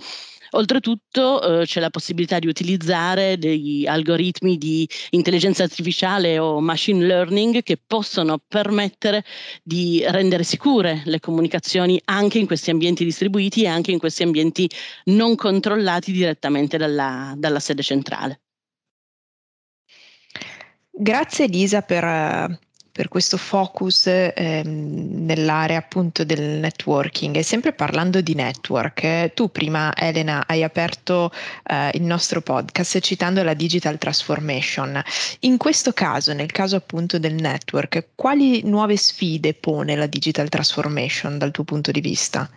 Oltretutto 0.56 1.62
eh, 1.62 1.66
c'è 1.66 1.80
la 1.80 1.90
possibilità 1.90 2.38
di 2.38 2.48
utilizzare 2.48 3.38
degli 3.38 3.88
algoritmi 3.88 4.58
di 4.58 4.88
intelligenza 5.12 5.64
artificiale 5.64 6.38
o 6.38 6.60
machine 6.60 7.06
learning 7.06 7.64
che 7.64 7.80
possono 7.84 8.40
permettere 8.48 9.24
di 9.64 10.04
rendere 10.08 10.44
sicure 10.44 11.02
le 11.06 11.20
comunicazioni 11.20 12.00
anche 12.06 12.38
in 12.38 12.46
questi 12.46 12.70
ambienti 12.70 13.04
distribuiti 13.04 13.64
e 13.64 13.68
anche 13.68 13.92
in 13.92 13.98
questi 13.98 14.22
ambienti 14.24 14.70
non 15.06 15.36
controllati 15.36 16.12
direttamente 16.12 16.78
dalla, 16.78 17.34
dalla 17.36 17.60
sede 17.60 17.82
centrale. 17.82 18.42
Grazie 20.92 21.46
Elisa 21.46 21.82
per 21.82 22.60
per 22.94 23.08
questo 23.08 23.38
focus 23.38 24.06
ehm, 24.06 25.26
nell'area 25.26 25.80
appunto 25.80 26.24
del 26.24 26.60
networking 26.60 27.36
e 27.36 27.42
sempre 27.42 27.74
parlando 27.74 28.22
di 28.22 28.36
network, 28.36 29.04
eh, 29.04 29.32
tu 29.34 29.50
prima 29.50 29.96
Elena 29.96 30.46
hai 30.46 30.62
aperto 30.62 31.32
eh, 31.64 31.90
il 31.96 32.04
nostro 32.04 32.42
podcast 32.42 33.00
citando 33.00 33.42
la 33.42 33.56
digital 33.56 33.98
transformation. 33.98 35.02
In 35.40 35.58
questo 35.58 35.92
caso, 35.92 36.34
nel 36.34 36.52
caso 36.52 36.76
appunto 36.76 37.18
del 37.18 37.34
network, 37.34 38.10
quali 38.14 38.62
nuove 38.64 38.96
sfide 38.96 39.56
pone 39.56 39.96
la 39.96 40.06
digital 40.06 40.48
transformation 40.48 41.40
dal 41.40 41.50
tuo 41.50 41.64
punto 41.64 41.90
di 41.90 42.00
vista? 42.00 42.48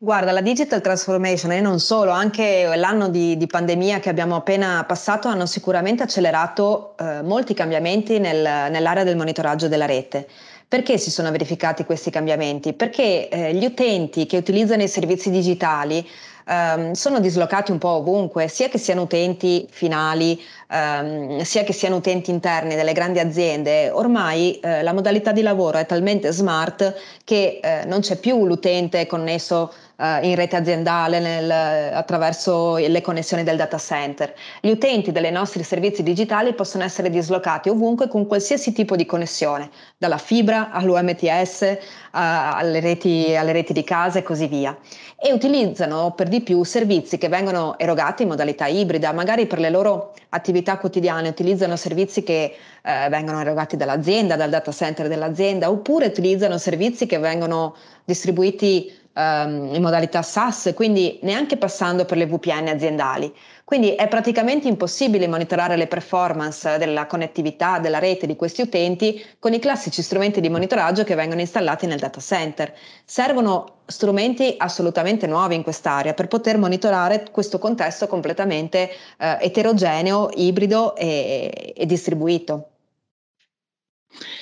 Guarda, 0.00 0.30
la 0.30 0.42
digital 0.42 0.80
transformation 0.80 1.50
e 1.50 1.60
non 1.60 1.80
solo, 1.80 2.12
anche 2.12 2.70
l'anno 2.76 3.08
di, 3.08 3.36
di, 3.36 3.48
pandemia 3.48 3.98
che 3.98 4.08
abbiamo 4.08 4.36
appena 4.36 4.84
passato 4.86 5.26
hanno 5.26 5.44
sicuramente 5.44 6.04
accelerato 6.04 6.94
eh, 6.96 7.22
molti 7.22 7.52
cambiamenti 7.52 8.20
nel, 8.20 8.70
nell'area 8.70 9.02
del 9.02 9.16
monitoraggio 9.16 9.66
della 9.66 9.86
rete. 9.86 10.28
Perché 10.68 10.98
si 10.98 11.10
sono 11.10 11.32
verificati 11.32 11.84
questi 11.84 12.10
cambiamenti? 12.10 12.74
Perché 12.74 13.28
eh, 13.28 13.54
gli 13.54 13.64
utenti 13.64 14.26
che 14.26 14.36
utilizzano 14.36 14.84
i 14.84 14.88
servizi 14.88 15.30
digitali 15.30 16.06
ehm, 16.46 16.92
sono 16.92 17.18
dislocati 17.18 17.72
un 17.72 17.78
po' 17.78 17.88
ovunque, 17.88 18.46
sia 18.46 18.68
che 18.68 18.78
siano 18.78 19.02
utenti 19.02 19.66
finali, 19.68 20.40
ehm, 20.70 21.40
sia 21.40 21.64
che 21.64 21.72
siano 21.72 21.96
utenti 21.96 22.30
interni 22.30 22.76
delle 22.76 22.92
grandi 22.92 23.18
aziende. 23.18 23.90
Ormai 23.90 24.60
eh, 24.60 24.82
la 24.82 24.92
modalità 24.92 25.32
di 25.32 25.42
lavoro 25.42 25.78
è 25.78 25.86
talmente 25.86 26.30
smart 26.30 26.94
che 27.24 27.60
eh, 27.60 27.84
non 27.86 28.00
c'è 28.00 28.16
più 28.16 28.46
l'utente 28.46 29.06
connesso 29.06 29.72
uh, 29.98 30.24
in 30.24 30.34
rete 30.34 30.56
aziendale 30.56 31.18
nel, 31.18 31.50
attraverso 31.50 32.76
le 32.76 33.00
connessioni 33.00 33.42
del 33.42 33.56
data 33.56 33.78
center. 33.78 34.34
Gli 34.60 34.70
utenti 34.70 35.12
dei 35.12 35.30
nostri 35.30 35.62
servizi 35.62 36.02
digitali 36.02 36.54
possono 36.54 36.84
essere 36.84 37.10
dislocati 37.10 37.68
ovunque 37.68 38.08
con 38.08 38.26
qualsiasi 38.26 38.72
tipo 38.72 38.96
di 38.96 39.06
connessione, 39.06 39.70
dalla 39.96 40.18
fibra 40.18 40.70
all'UMTS, 40.70 41.60
uh, 41.60 41.78
alle, 42.10 42.80
reti, 42.80 43.34
alle 43.34 43.52
reti 43.52 43.72
di 43.72 43.84
casa 43.84 44.18
e 44.18 44.22
così 44.22 44.46
via. 44.46 44.76
E 45.20 45.32
utilizzano 45.32 46.12
per 46.12 46.28
di 46.28 46.42
più 46.42 46.62
servizi 46.62 47.18
che 47.18 47.28
vengono 47.28 47.76
erogati 47.78 48.22
in 48.22 48.28
modalità 48.28 48.66
ibrida, 48.66 49.12
magari 49.12 49.46
per 49.46 49.58
le 49.58 49.68
loro 49.68 50.14
attività 50.28 50.78
quotidiane 50.78 51.28
utilizzano 51.28 51.74
servizi 51.74 52.22
che 52.22 52.54
eh, 52.82 53.08
vengono 53.08 53.40
erogati 53.40 53.76
dall'azienda, 53.76 54.36
dal 54.36 54.50
data 54.50 54.70
center 54.70 55.08
dell'azienda, 55.08 55.70
oppure 55.70 56.06
utilizzano 56.06 56.56
servizi 56.56 57.06
che 57.06 57.18
vengono 57.18 57.74
distribuiti 58.04 58.92
um, 59.18 59.74
in 59.74 59.82
modalità 59.82 60.22
SaaS, 60.22 60.72
quindi 60.74 61.18
neanche 61.22 61.56
passando 61.56 62.04
per 62.04 62.16
le 62.16 62.26
VPN 62.26 62.68
aziendali. 62.68 63.34
Quindi 63.64 63.94
è 63.94 64.08
praticamente 64.08 64.68
impossibile 64.68 65.26
monitorare 65.28 65.76
le 65.76 65.88
performance 65.88 66.78
della 66.78 67.06
connettività 67.06 67.78
della 67.78 67.98
rete 67.98 68.26
di 68.26 68.34
questi 68.34 68.62
utenti 68.62 69.22
con 69.38 69.52
i 69.52 69.58
classici 69.58 70.00
strumenti 70.00 70.40
di 70.40 70.48
monitoraggio 70.48 71.04
che 71.04 71.14
vengono 71.14 71.40
installati 71.40 71.86
nel 71.86 71.98
data 71.98 72.20
center. 72.20 72.72
Servono 73.04 73.80
strumenti 73.84 74.54
assolutamente 74.56 75.26
nuovi 75.26 75.56
in 75.56 75.62
quest'area 75.62 76.14
per 76.14 76.28
poter 76.28 76.56
monitorare 76.56 77.26
questo 77.30 77.58
contesto 77.58 78.06
completamente 78.06 78.88
eh, 79.18 79.36
eterogeneo, 79.40 80.30
ibrido 80.34 80.94
e, 80.96 81.74
e 81.76 81.84
distribuito. 81.84 82.68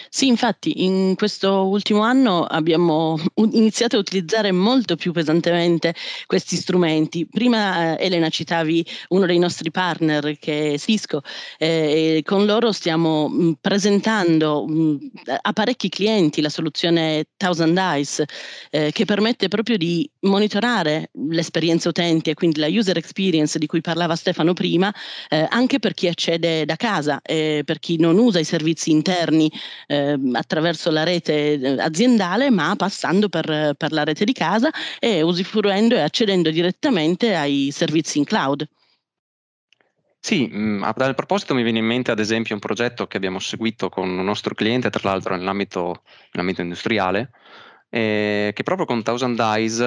Sì, 0.09 0.27
infatti 0.29 0.85
in 0.85 1.15
questo 1.17 1.67
ultimo 1.67 2.01
anno 2.03 2.45
abbiamo 2.45 3.19
iniziato 3.53 3.97
a 3.97 3.99
utilizzare 4.01 4.53
molto 4.53 4.97
più 4.97 5.13
pesantemente 5.13 5.95
questi 6.27 6.57
strumenti. 6.57 7.27
Prima 7.27 7.97
eh, 7.99 8.05
Elena 8.07 8.29
citavi 8.29 8.85
uno 9.09 9.27
dei 9.27 9.39
nostri 9.39 9.71
partner 9.71 10.39
che 10.39 10.75
è 10.75 10.79
Cisco 10.79 11.23
eh, 11.59 12.17
e 12.19 12.23
con 12.25 12.47
loro 12.47 12.73
stiamo 12.73 13.29
mh, 13.29 13.59
presentando 13.61 14.67
mh, 14.67 14.97
a 15.43 15.53
parecchi 15.53 15.89
clienti 15.89 16.41
la 16.41 16.49
soluzione 16.49 17.27
Thousand 17.37 17.77
Eyes 17.77 18.23
eh, 18.71 18.91
che 18.93 19.05
permette 19.05 19.49
proprio 19.49 19.77
di 19.77 20.09
monitorare 20.21 21.11
l'esperienza 21.29 21.89
utente 21.89 22.31
e 22.31 22.35
quindi 22.35 22.61
la 22.61 22.69
user 22.69 22.97
experience 22.97 23.59
di 23.59 23.67
cui 23.67 23.81
parlava 23.81 24.17
Stefano 24.17 24.53
prima 24.55 24.93
eh, 25.29 25.47
anche 25.51 25.79
per 25.79 25.95
chi 25.95 26.09
accede 26.09 26.65
da 26.65 26.77
casa 26.77 27.21
e 27.23 27.63
per 27.65 27.79
chi 27.79 27.99
non 27.99 28.19
usa 28.19 28.39
i 28.39 28.45
servizi 28.45 28.91
interni 28.91 29.51
eh, 29.97 30.19
attraverso 30.35 30.91
la 30.91 31.05
rete 31.05 31.55
eh, 31.55 31.81
aziendale, 31.81 32.51
ma 32.51 32.75
passando 32.77 33.29
per, 33.29 33.75
per 33.77 33.93
la 33.93 34.05
rete 34.05 34.25
di 34.25 34.33
casa 34.33 34.71
e 34.99 35.23
usufruendo 35.23 35.95
e 35.95 36.01
accedendo 36.01 36.51
direttamente 36.51 37.35
ai 37.35 37.71
servizi 37.73 38.19
in 38.19 38.25
cloud. 38.25 38.69
Sì, 40.19 40.51
mm, 40.53 40.83
a 40.83 40.93
tal 40.93 41.15
proposito 41.15 41.55
mi 41.55 41.63
viene 41.63 41.79
in 41.79 41.85
mente 41.85 42.11
ad 42.11 42.19
esempio 42.19 42.55
un 42.55 42.61
progetto 42.61 43.07
che 43.07 43.17
abbiamo 43.17 43.39
seguito 43.39 43.89
con 43.89 44.09
un 44.09 44.25
nostro 44.25 44.55
cliente, 44.55 44.91
tra 44.91 45.09
l'altro 45.09 45.37
nell'ambito, 45.37 46.03
nell'ambito 46.33 46.63
industriale, 46.63 47.31
eh, 47.89 48.51
che 48.53 48.63
proprio 48.65 48.87
con 48.87 49.05
Thousand 49.05 49.39
Eyes 49.39 49.79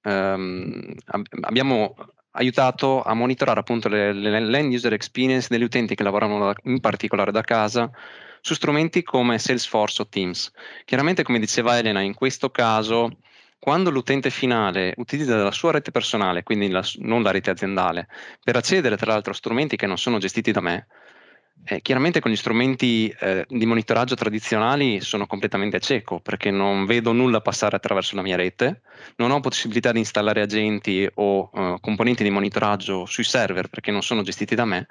ehm, 0.00 0.94
abbiamo 1.42 1.94
aiutato 2.32 3.02
a 3.02 3.12
monitorare 3.12 3.60
appunto 3.60 3.88
le, 3.88 4.12
le, 4.12 4.40
l'end 4.40 4.72
user 4.72 4.94
experience 4.94 5.48
degli 5.50 5.62
utenti 5.62 5.94
che 5.94 6.02
lavorano 6.02 6.54
in 6.64 6.80
particolare 6.80 7.30
da 7.30 7.42
casa 7.42 7.90
su 8.42 8.54
strumenti 8.54 9.02
come 9.04 9.38
Salesforce 9.38 10.02
o 10.02 10.08
Teams. 10.08 10.52
Chiaramente, 10.84 11.22
come 11.22 11.38
diceva 11.38 11.78
Elena, 11.78 12.00
in 12.00 12.12
questo 12.12 12.50
caso, 12.50 13.18
quando 13.58 13.90
l'utente 13.90 14.30
finale 14.30 14.92
utilizza 14.96 15.36
la 15.36 15.52
sua 15.52 15.70
rete 15.70 15.92
personale, 15.92 16.42
quindi 16.42 16.68
la, 16.68 16.84
non 16.96 17.22
la 17.22 17.30
rete 17.30 17.50
aziendale, 17.50 18.08
per 18.42 18.56
accedere 18.56 18.96
tra 18.96 19.12
l'altro 19.12 19.30
a 19.30 19.36
strumenti 19.36 19.76
che 19.76 19.86
non 19.86 19.96
sono 19.96 20.18
gestiti 20.18 20.50
da 20.50 20.60
me, 20.60 20.88
eh, 21.64 21.80
chiaramente 21.80 22.18
con 22.18 22.32
gli 22.32 22.36
strumenti 22.36 23.14
eh, 23.20 23.46
di 23.48 23.66
monitoraggio 23.66 24.16
tradizionali 24.16 25.00
sono 25.00 25.26
completamente 25.26 25.78
cieco 25.78 26.18
perché 26.18 26.50
non 26.50 26.86
vedo 26.86 27.12
nulla 27.12 27.40
passare 27.40 27.76
attraverso 27.76 28.16
la 28.16 28.22
mia 28.22 28.36
rete, 28.36 28.82
non 29.16 29.30
ho 29.30 29.38
possibilità 29.38 29.92
di 29.92 30.00
installare 30.00 30.42
agenti 30.42 31.08
o 31.14 31.50
eh, 31.54 31.76
componenti 31.80 32.24
di 32.24 32.30
monitoraggio 32.30 33.06
sui 33.06 33.22
server 33.22 33.68
perché 33.68 33.92
non 33.92 34.02
sono 34.02 34.22
gestiti 34.22 34.56
da 34.56 34.64
me, 34.64 34.88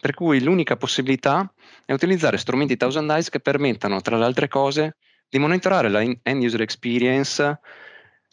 per 0.00 0.14
cui 0.14 0.42
l'unica 0.42 0.76
possibilità 0.76 1.52
è 1.84 1.92
utilizzare 1.92 2.38
strumenti 2.38 2.78
Thousand 2.78 3.10
Eyes 3.10 3.28
che 3.28 3.40
permettano, 3.40 4.00
tra 4.00 4.16
le 4.16 4.24
altre 4.24 4.48
cose, 4.48 4.96
di 5.28 5.38
monitorare 5.38 5.90
la 5.90 6.00
end 6.00 6.42
user 6.42 6.62
experience 6.62 7.58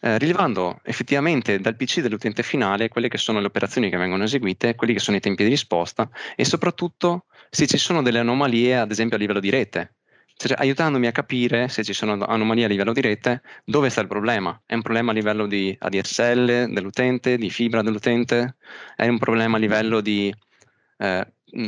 eh, 0.04 0.18
rilevando 0.18 0.80
effettivamente 0.84 1.60
dal 1.60 1.76
PC 1.76 2.00
dell'utente 2.00 2.42
finale 2.42 2.90
quelle 2.90 3.08
che 3.08 3.18
sono 3.18 3.40
le 3.40 3.46
operazioni 3.46 3.90
che 3.90 3.98
vengono 3.98 4.24
eseguite, 4.24 4.74
quelli 4.74 4.94
che 4.94 5.00
sono 5.00 5.18
i 5.18 5.20
tempi 5.20 5.44
di 5.44 5.50
risposta 5.50 6.10
e 6.36 6.44
soprattutto 6.44 7.26
se 7.50 7.68
ci 7.68 7.78
sono 7.78 8.02
delle 8.02 8.20
anomalie, 8.20 8.78
ad 8.78 8.90
esempio 8.90 9.18
a 9.18 9.20
livello 9.20 9.40
di 9.40 9.50
rete. 9.50 9.96
Cioè, 10.36 10.56
aiutandomi 10.58 11.06
a 11.06 11.12
capire 11.12 11.68
se 11.68 11.84
ci 11.84 11.94
sono 11.94 12.14
anomalie 12.26 12.66
a 12.66 12.68
livello 12.68 12.94
di 12.94 13.02
rete, 13.02 13.44
dove 13.64 13.90
sta 13.92 14.02
il 14.02 14.08
problema. 14.08 14.60
È 14.66 14.74
un 14.74 14.82
problema 14.82 15.12
a 15.12 15.14
livello 15.14 15.46
di 15.46 15.76
ADSL 15.78 16.72
dell'utente, 16.72 17.38
di 17.38 17.52
fibra 17.52 17.84
dell'utente, 17.84 18.56
è 18.96 19.08
un 19.08 19.20
problema 19.20 19.58
a 19.58 19.60
livello 19.60 20.02
di 20.02 20.34
eh, 20.98 21.28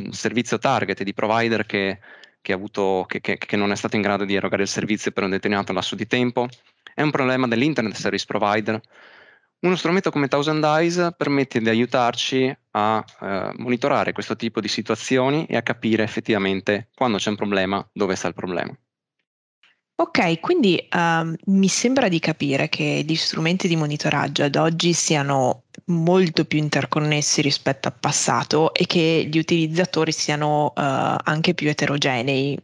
servizio 0.10 0.58
target, 0.58 1.04
di 1.04 1.14
provider 1.14 1.68
che, 1.68 2.00
che, 2.42 2.54
avuto, 2.54 3.06
che, 3.08 3.20
che 3.22 3.56
non 3.56 3.72
è 3.72 3.76
stato 3.76 3.96
in 3.96 4.02
grado 4.02 4.26
di 4.26 4.34
erogare 4.34 4.64
il 4.64 4.68
servizio 4.68 5.12
per 5.12 5.24
un 5.24 5.30
determinato 5.30 5.72
lasso 5.72 5.94
di 5.94 6.08
tempo 6.08 6.48
è 6.94 7.02
un 7.02 7.12
problema 7.12 7.48
dell'Internet 7.48 7.96
Service 7.96 8.26
Provider. 8.26 8.80
Uno 9.60 9.76
strumento 9.76 10.12
come 10.12 10.28
Thousand 10.28 10.64
Eyes 10.64 11.14
permette 11.16 11.60
di 11.60 11.70
aiutarci 11.70 12.54
a 12.72 13.04
eh, 13.22 13.52
monitorare 13.58 14.12
questo 14.12 14.36
tipo 14.36 14.60
di 14.60 14.68
situazioni 14.68 15.46
e 15.46 15.56
a 15.56 15.62
capire 15.62 16.04
effettivamente 16.04 16.90
quando 16.94 17.18
c'è 17.18 17.30
un 17.30 17.38
problema, 17.38 17.88
dove 17.94 18.16
sta 18.16 18.28
il 18.28 18.34
problema. 18.34 18.76
Ok, 20.04 20.42
quindi 20.42 20.86
um, 20.94 21.34
mi 21.46 21.70
sembra 21.70 22.10
di 22.10 22.20
capire 22.20 22.68
che 22.68 23.06
gli 23.08 23.16
strumenti 23.16 23.70
di 23.70 23.78
monitoraggio 23.78 24.44
ad 24.44 24.58
oggi 24.58 24.92
siano 24.92 25.64
molto 25.86 26.44
più 26.44 26.60
interconnessi 26.60 27.42
rispetto 27.42 27.88
al 27.88 27.94
passato 27.98 28.74
e 28.74 28.86
che 28.86 29.30
gli 29.32 29.38
utilizzatori 29.38 30.12
siano 30.12 30.66
uh, 30.66 30.72
anche 30.76 31.54
più 31.54 31.70
eterogenei. 31.70 32.60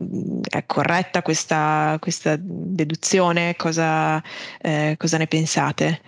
È 0.49 0.65
corretta 0.65 1.21
questa, 1.21 1.95
questa 2.02 2.36
deduzione? 2.38 3.56
Cosa, 3.56 4.21
eh, 4.62 4.95
cosa 4.97 5.17
ne 5.17 5.28
pensate? 5.28 6.02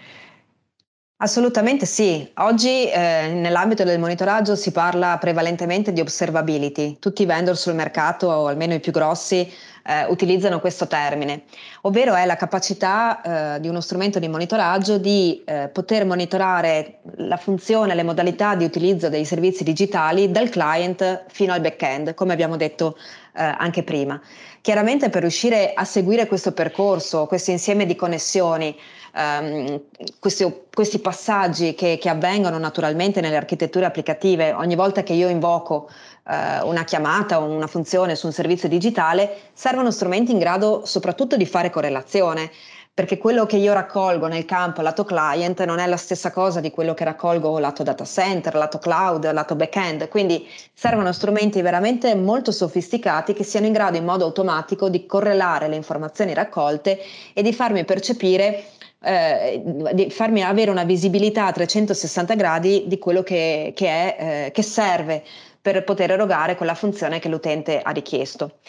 Assolutamente 1.24 1.86
sì. 1.86 2.30
Oggi 2.38 2.90
eh, 2.90 3.32
nell'ambito 3.32 3.84
del 3.84 4.00
monitoraggio 4.00 4.56
si 4.56 4.72
parla 4.72 5.20
prevalentemente 5.20 5.94
di 5.94 6.02
observability. 6.02 6.98
Tutti 7.00 7.22
i 7.22 7.28
vendor 7.28 7.56
sul 7.56 7.76
mercato, 7.76 8.28
o 8.28 8.48
almeno 8.48 8.74
i 8.74 8.80
più 8.80 8.92
grossi, 8.92 9.48
eh, 9.84 10.06
utilizzano 10.06 10.60
questo 10.60 10.88
termine, 10.88 11.44
ovvero 11.82 12.14
è 12.16 12.26
la 12.26 12.36
capacità 12.36 13.56
eh, 13.56 13.60
di 13.60 13.68
uno 13.68 13.82
strumento 13.82 14.20
di 14.20 14.28
monitoraggio 14.28 14.98
di 14.98 15.42
eh, 15.46 15.70
poter 15.72 16.06
monitorare 16.06 17.00
la 17.18 17.38
funzione, 17.38 17.96
le 17.96 18.04
modalità 18.04 18.56
di 18.56 18.64
utilizzo 18.64 19.10
dei 19.10 19.26
servizi 19.26 19.64
digitali 19.64 20.32
dal 20.32 20.50
client 20.50 21.26
fino 21.28 21.54
al 21.54 21.62
back-end, 21.62 22.14
come 22.14 22.34
abbiamo 22.34 22.58
detto 22.58 22.98
eh, 23.34 23.44
anche 23.44 23.84
prima. 23.84 24.20
Chiaramente 24.62 25.10
per 25.10 25.22
riuscire 25.22 25.74
a 25.74 25.86
seguire 25.86 26.28
questo 26.28 26.52
percorso, 26.52 27.26
questo 27.26 27.50
insieme 27.50 27.86
di 27.86 27.96
connessioni, 27.96 28.78
ehm, 29.16 29.82
questi, 30.20 30.54
questi, 30.72 31.00
passaggi 31.00 31.74
che, 31.74 31.98
che, 32.00 32.10
avvengono 32.10 32.58
naturalmente 32.60 33.22
nelle 33.22 33.38
architetture 33.38 33.86
applicative, 33.86 34.54
ogni 34.54 34.76
volta 34.76 35.02
che 35.02 35.14
io 35.14 35.30
invoco 35.30 35.90
eh, 36.28 36.62
una 36.64 36.84
chiamata 36.84 37.40
o 37.42 37.46
una 37.46 37.68
funzione 37.68 38.16
su 38.16 38.26
un 38.28 38.34
servizio 38.34 38.70
digitale, 38.70 39.50
servono 39.54 39.92
strumenti 39.92 40.32
in 40.32 40.40
grado 40.40 40.82
soprattutto 40.86 41.38
di 41.38 41.46
fare 41.46 41.70
correlazione 41.70 42.52
perché 42.94 43.18
quello 43.18 43.46
che 43.46 43.56
io 43.56 43.72
raccolgo 43.72 44.28
nel 44.28 44.44
campo 44.44 44.82
lato 44.82 45.06
client 45.06 45.64
non 45.64 45.80
è 45.80 45.88
la 45.88 45.96
stessa 45.96 46.30
cosa 46.30 46.60
di 46.60 46.72
quello 46.72 46.94
che 46.94 47.06
raccolgo 47.06 47.58
lato 47.58 47.84
data 47.84 48.04
center, 48.04 48.54
lato 48.54 48.80
cloud, 48.80 49.32
lato 49.32 49.56
backend, 49.56 50.10
quindi 50.10 50.46
servono 50.74 51.14
strumenti 51.14 51.62
veramente 51.62 52.14
molto 52.16 52.52
sofisticati 52.52 53.32
che 53.32 53.46
siano 53.46 53.66
in 53.66 53.72
grado 53.72 53.96
in 53.98 54.04
modo 54.04 54.26
automatico 54.26 54.90
di 54.90 55.06
correlare 55.06 55.70
le 55.70 55.78
informazioni 55.78 56.34
raccolte 56.34 57.00
e 57.34 57.42
di 57.42 57.54
farmi 57.54 57.86
percepire 57.86 58.66
eh, 59.04 59.62
di 59.94 60.10
farmi 60.12 60.44
avere 60.44 60.72
una 60.72 60.84
visibilità 60.84 61.48
a 61.48 61.52
360 61.52 62.36
gradi 62.36 62.84
di 62.88 63.00
quello 63.00 63.24
che, 63.24 63.74
che, 63.76 63.88
è, 63.88 64.46
eh, 64.46 64.52
che 64.52 64.62
serve 64.62 65.24
per 65.62 65.84
poter 65.84 66.12
erogare 66.12 66.56
quella 66.56 66.74
funzione 66.74 67.20
che 67.20 67.30
l'utente 67.30 67.82
ha 67.82 67.92
richiesto. 67.92 68.60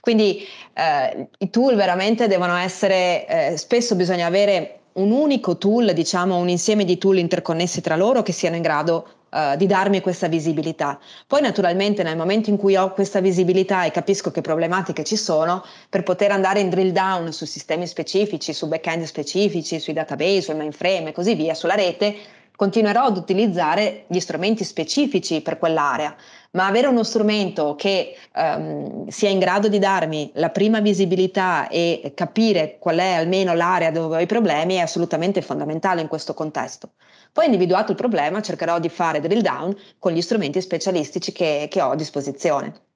Quindi 0.00 0.46
eh, 0.74 1.28
i 1.38 1.50
tool 1.50 1.74
veramente 1.74 2.26
devono 2.26 2.56
essere, 2.56 3.26
eh, 3.26 3.56
spesso 3.56 3.94
bisogna 3.96 4.26
avere 4.26 4.78
un 4.94 5.10
unico 5.10 5.58
tool, 5.58 5.92
diciamo 5.92 6.36
un 6.36 6.48
insieme 6.48 6.84
di 6.84 6.98
tool 6.98 7.18
interconnessi 7.18 7.80
tra 7.80 7.96
loro 7.96 8.22
che 8.22 8.32
siano 8.32 8.56
in 8.56 8.62
grado 8.62 9.17
Uh, 9.30 9.56
di 9.56 9.66
darmi 9.66 10.00
questa 10.00 10.26
visibilità. 10.26 10.98
Poi 11.26 11.42
naturalmente 11.42 12.02
nel 12.02 12.16
momento 12.16 12.48
in 12.48 12.56
cui 12.56 12.76
ho 12.76 12.94
questa 12.94 13.20
visibilità 13.20 13.84
e 13.84 13.90
capisco 13.90 14.30
che 14.30 14.40
problematiche 14.40 15.04
ci 15.04 15.16
sono, 15.16 15.62
per 15.90 16.02
poter 16.02 16.30
andare 16.30 16.60
in 16.60 16.70
drill 16.70 16.92
down 16.92 17.30
su 17.30 17.44
sistemi 17.44 17.86
specifici, 17.86 18.54
su 18.54 18.68
backend 18.68 19.04
specifici, 19.04 19.80
sui 19.80 19.92
database, 19.92 20.40
sui 20.40 20.54
mainframe 20.54 21.10
e 21.10 21.12
così 21.12 21.34
via, 21.34 21.52
sulla 21.52 21.74
rete, 21.74 22.16
continuerò 22.58 23.04
ad 23.04 23.16
utilizzare 23.16 24.06
gli 24.08 24.18
strumenti 24.18 24.64
specifici 24.64 25.42
per 25.42 25.58
quell'area, 25.58 26.12
ma 26.50 26.66
avere 26.66 26.88
uno 26.88 27.04
strumento 27.04 27.76
che 27.76 28.16
um, 28.34 29.06
sia 29.06 29.28
in 29.28 29.38
grado 29.38 29.68
di 29.68 29.78
darmi 29.78 30.32
la 30.34 30.50
prima 30.50 30.80
visibilità 30.80 31.68
e 31.68 32.10
capire 32.16 32.78
qual 32.80 32.96
è 32.96 33.12
almeno 33.12 33.54
l'area 33.54 33.92
dove 33.92 34.16
ho 34.16 34.20
i 34.20 34.26
problemi 34.26 34.74
è 34.74 34.80
assolutamente 34.80 35.40
fondamentale 35.40 36.00
in 36.00 36.08
questo 36.08 36.34
contesto. 36.34 36.94
Poi 37.32 37.44
individuato 37.44 37.92
il 37.92 37.96
problema 37.96 38.42
cercherò 38.42 38.80
di 38.80 38.88
fare 38.88 39.20
drill 39.20 39.40
down 39.40 39.76
con 40.00 40.10
gli 40.10 40.20
strumenti 40.20 40.60
specialistici 40.60 41.30
che, 41.30 41.68
che 41.70 41.80
ho 41.80 41.90
a 41.90 41.94
disposizione. 41.94 42.87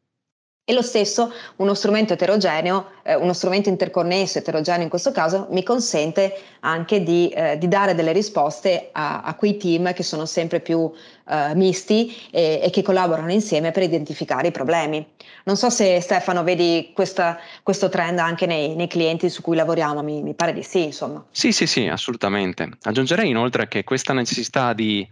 E 0.64 0.72
lo 0.74 0.82
stesso 0.82 1.32
uno 1.56 1.74
strumento 1.74 2.12
eterogeneo, 2.12 2.90
eh, 3.02 3.16
uno 3.16 3.32
strumento 3.32 3.68
interconnesso, 3.68 4.38
eterogeneo 4.38 4.84
in 4.84 4.88
questo 4.88 5.10
caso, 5.10 5.48
mi 5.50 5.64
consente 5.64 6.38
anche 6.60 7.02
di, 7.02 7.30
eh, 7.30 7.58
di 7.58 7.66
dare 7.66 7.96
delle 7.96 8.12
risposte 8.12 8.90
a, 8.92 9.22
a, 9.22 9.34
quei 9.34 9.56
team 9.56 9.92
che 9.92 10.04
sono 10.04 10.24
sempre 10.24 10.60
più 10.60 10.88
eh, 11.28 11.52
misti 11.56 12.16
e, 12.30 12.60
e, 12.62 12.70
che 12.70 12.82
collaborano 12.82 13.32
insieme 13.32 13.72
per 13.72 13.82
identificare 13.82 14.46
i 14.46 14.50
problemi. 14.52 15.04
Non 15.46 15.56
so 15.56 15.68
se 15.68 16.00
Stefano 16.00 16.44
vedi 16.44 16.92
questa, 16.94 17.40
questo 17.64 17.88
trend 17.88 18.20
anche 18.20 18.46
nei, 18.46 18.76
nei, 18.76 18.86
clienti 18.86 19.30
su 19.30 19.42
cui 19.42 19.56
lavoriamo, 19.56 20.00
mi, 20.04 20.22
mi 20.22 20.34
pare 20.34 20.52
di 20.52 20.62
sì, 20.62 20.84
insomma. 20.84 21.24
Sì, 21.32 21.50
sì, 21.50 21.66
sì, 21.66 21.88
assolutamente. 21.88 22.68
Aggiungerei 22.82 23.28
inoltre 23.28 23.66
che 23.66 23.82
questa 23.82 24.12
necessità 24.12 24.74
di 24.74 25.04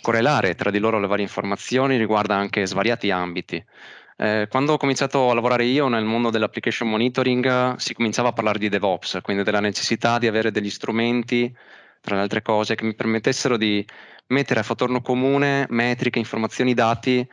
correlare 0.00 0.54
tra 0.54 0.70
di 0.70 0.78
loro 0.78 1.00
le 1.00 1.08
varie 1.08 1.24
informazioni 1.24 1.96
riguarda 1.96 2.36
anche 2.36 2.64
svariati 2.64 3.10
ambiti. 3.10 3.64
Eh, 4.22 4.46
quando 4.48 4.74
ho 4.74 4.76
cominciato 4.76 5.30
a 5.30 5.34
lavorare 5.34 5.64
io 5.64 5.88
nel 5.88 6.04
mondo 6.04 6.30
dell'application 6.30 6.88
monitoring 6.88 7.74
si 7.74 7.92
cominciava 7.92 8.28
a 8.28 8.32
parlare 8.32 8.60
di 8.60 8.68
DevOps, 8.68 9.18
quindi 9.20 9.42
della 9.42 9.58
necessità 9.58 10.18
di 10.18 10.28
avere 10.28 10.52
degli 10.52 10.70
strumenti, 10.70 11.52
tra 12.00 12.14
le 12.14 12.22
altre 12.22 12.40
cose, 12.40 12.76
che 12.76 12.84
mi 12.84 12.94
permettessero 12.94 13.56
di 13.56 13.84
mettere 14.28 14.60
a 14.60 14.62
fattorno 14.62 15.00
comune 15.02 15.66
metriche, 15.70 16.20
informazioni, 16.20 16.72
dati 16.72 17.28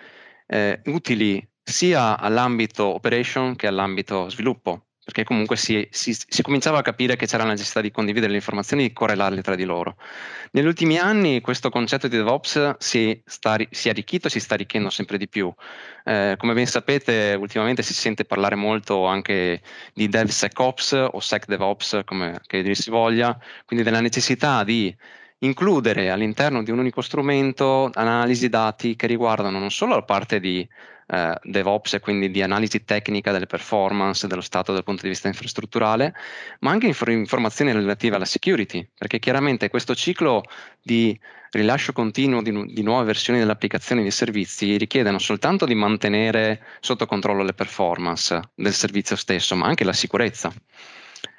eh, 0.47 0.81
utili 0.85 1.47
sia 1.61 2.17
all'ambito 2.17 2.85
operation 2.91 3.55
che 3.55 3.67
all'ambito 3.67 4.27
sviluppo 4.29 4.88
perché 5.09 5.23
comunque 5.23 5.57
si, 5.57 5.87
si, 5.89 6.13
si, 6.13 6.43
cominciava 6.43 6.77
a 6.77 6.81
capire 6.83 7.15
che 7.15 7.25
c'era 7.25 7.43
la 7.43 7.49
necessità 7.49 7.81
di 7.81 7.89
condividere 7.89 8.29
le 8.29 8.37
informazioni 8.37 8.83
e 8.83 8.87
di 8.89 8.93
correlarle 8.93 9.41
tra 9.41 9.55
di 9.55 9.63
loro. 9.63 9.95
Negli 10.51 10.67
ultimi 10.67 10.99
anni 10.99 11.41
questo 11.41 11.71
concetto 11.71 12.07
di 12.07 12.15
DevOps 12.15 12.75
si, 12.77 13.19
sta, 13.25 13.57
si 13.71 13.87
è 13.87 13.91
arricchito 13.91 14.27
e 14.27 14.29
si 14.29 14.39
sta 14.39 14.53
arricchendo 14.53 14.91
sempre 14.91 15.17
di 15.17 15.27
più. 15.27 15.51
Eh, 16.05 16.35
come 16.37 16.53
ben 16.53 16.67
sapete, 16.67 17.35
ultimamente 17.39 17.81
si 17.81 17.95
sente 17.95 18.23
parlare 18.23 18.53
molto 18.53 19.07
anche 19.07 19.61
di 19.95 20.07
DevSecOps 20.07 21.07
o 21.11 21.19
SecDevOps, 21.19 22.01
come 22.05 22.39
che 22.45 22.61
dir 22.61 22.75
si 22.75 22.91
voglia, 22.91 23.35
quindi 23.65 23.83
della 23.83 24.01
necessità 24.01 24.63
di 24.63 24.95
includere 25.39 26.11
all'interno 26.11 26.61
di 26.61 26.69
un 26.69 26.77
unico 26.77 27.01
strumento 27.01 27.89
analisi 27.95 28.47
dati 28.47 28.95
che 28.95 29.07
riguardano 29.07 29.57
non 29.57 29.71
solo 29.71 29.95
la 29.95 30.03
parte 30.03 30.39
di 30.39 30.67
eh, 31.11 31.39
DevOps 31.43 31.93
e 31.93 31.99
quindi 31.99 32.29
di 32.29 32.41
analisi 32.41 32.83
tecnica 32.83 33.31
delle 33.31 33.47
performance 33.47 34.27
dello 34.27 34.41
stato 34.41 34.73
dal 34.73 34.83
punto 34.83 35.01
di 35.03 35.09
vista 35.09 35.27
infrastrutturale, 35.27 36.13
ma 36.59 36.71
anche 36.71 36.85
infor- 36.85 37.09
informazioni 37.09 37.71
relative 37.71 38.15
alla 38.15 38.25
security, 38.25 38.87
perché 38.97 39.19
chiaramente 39.19 39.69
questo 39.69 39.95
ciclo 39.95 40.43
di 40.81 41.19
rilascio 41.51 41.93
continuo 41.93 42.41
di, 42.41 42.51
nu- 42.51 42.65
di 42.65 42.83
nuove 42.83 43.05
versioni 43.05 43.39
delle 43.39 43.51
applicazioni 43.51 44.01
e 44.01 44.03
dei 44.03 44.11
servizi 44.11 44.77
richiede 44.77 45.09
non 45.09 45.19
soltanto 45.19 45.65
di 45.65 45.73
mantenere 45.73 46.61
sotto 46.79 47.05
controllo 47.07 47.43
le 47.43 47.53
performance 47.53 48.39
del 48.53 48.73
servizio 48.73 49.15
stesso, 49.15 49.55
ma 49.55 49.65
anche 49.65 49.83
la 49.83 49.93
sicurezza. 49.93 50.53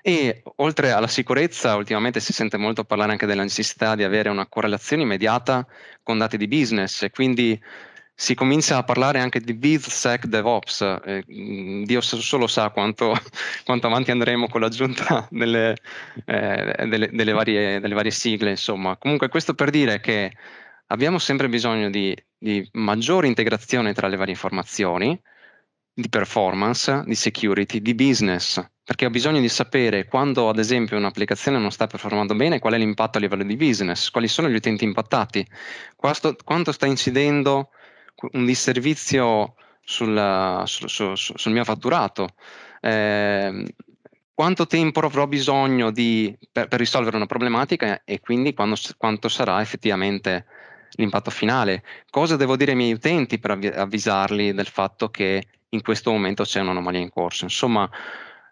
E 0.02 0.42
oltre 0.56 0.92
alla 0.92 1.06
sicurezza, 1.06 1.76
ultimamente 1.76 2.20
si 2.20 2.32
sente 2.32 2.56
molto 2.56 2.84
parlare 2.84 3.12
anche 3.12 3.26
della 3.26 3.42
necessità 3.42 3.94
di 3.94 4.02
avere 4.02 4.30
una 4.30 4.46
correlazione 4.46 5.02
immediata 5.02 5.66
con 6.02 6.18
dati 6.18 6.36
di 6.36 6.48
business 6.48 7.02
e 7.02 7.10
quindi 7.10 7.60
si 8.20 8.34
comincia 8.34 8.76
a 8.76 8.82
parlare 8.82 9.18
anche 9.18 9.40
di 9.40 9.54
BizSec 9.54 10.26
DevOps. 10.26 10.82
Eh, 11.06 11.24
Dio 11.26 12.02
solo 12.02 12.46
sa 12.46 12.68
quanto, 12.68 13.14
quanto, 13.64 13.86
avanti 13.86 14.10
andremo 14.10 14.46
con 14.46 14.60
l'aggiunta 14.60 15.26
delle, 15.30 15.74
eh, 16.26 16.86
delle, 16.86 17.08
delle, 17.10 17.32
varie, 17.32 17.80
delle, 17.80 17.94
varie, 17.94 18.10
sigle. 18.10 18.50
Insomma. 18.50 18.98
Comunque 18.98 19.28
questo 19.28 19.54
per 19.54 19.70
dire 19.70 20.00
che 20.00 20.32
abbiamo 20.88 21.18
sempre 21.18 21.48
bisogno 21.48 21.88
di, 21.88 22.14
di 22.36 22.68
maggiore 22.72 23.26
integrazione 23.26 23.94
tra 23.94 24.06
le 24.06 24.16
varie 24.16 24.34
informazioni, 24.34 25.18
di 25.94 26.08
performance, 26.10 27.02
di 27.06 27.14
security, 27.14 27.80
di 27.80 27.94
business, 27.94 28.62
perché 28.84 29.06
ho 29.06 29.10
bisogno 29.10 29.40
di 29.40 29.48
sapere 29.48 30.04
quando 30.04 30.50
ad 30.50 30.58
esempio 30.58 30.98
un'applicazione 30.98 31.58
non 31.58 31.70
sta 31.70 31.86
performando 31.86 32.34
bene, 32.34 32.58
qual 32.58 32.74
è 32.74 32.78
l'impatto 32.78 33.16
a 33.16 33.20
livello 33.22 33.44
di 33.44 33.56
business, 33.56 34.10
quali 34.10 34.28
sono 34.28 34.50
gli 34.50 34.56
utenti 34.56 34.84
impattati, 34.84 35.46
quanto, 35.96 36.36
quanto 36.44 36.70
sta 36.70 36.84
incidendo 36.84 37.70
un 38.32 38.44
disservizio 38.44 39.54
sul, 39.80 40.62
sul, 40.66 40.88
sul, 40.88 41.16
sul 41.16 41.52
mio 41.52 41.64
fatturato. 41.64 42.28
Eh, 42.80 43.64
quanto 44.34 44.66
tempo 44.66 45.00
avrò 45.00 45.26
bisogno 45.26 45.90
di, 45.90 46.34
per, 46.50 46.68
per, 46.68 46.78
risolvere 46.78 47.16
una 47.16 47.26
problematica 47.26 48.02
e 48.04 48.20
quindi 48.20 48.54
quando, 48.54 48.76
quanto 48.96 49.28
sarà 49.28 49.60
effettivamente 49.60 50.46
l'impatto 50.92 51.30
finale. 51.30 51.82
Cosa 52.08 52.36
devo 52.36 52.56
dire 52.56 52.70
ai 52.70 52.76
miei 52.76 52.92
utenti 52.92 53.38
per 53.38 53.50
avvisarli 53.50 54.54
del 54.54 54.66
fatto 54.66 55.10
che 55.10 55.46
in 55.68 55.82
questo 55.82 56.10
momento 56.10 56.44
c'è 56.44 56.60
un'anomalia 56.60 57.00
in 57.00 57.10
corso? 57.10 57.44
Insomma, 57.44 57.88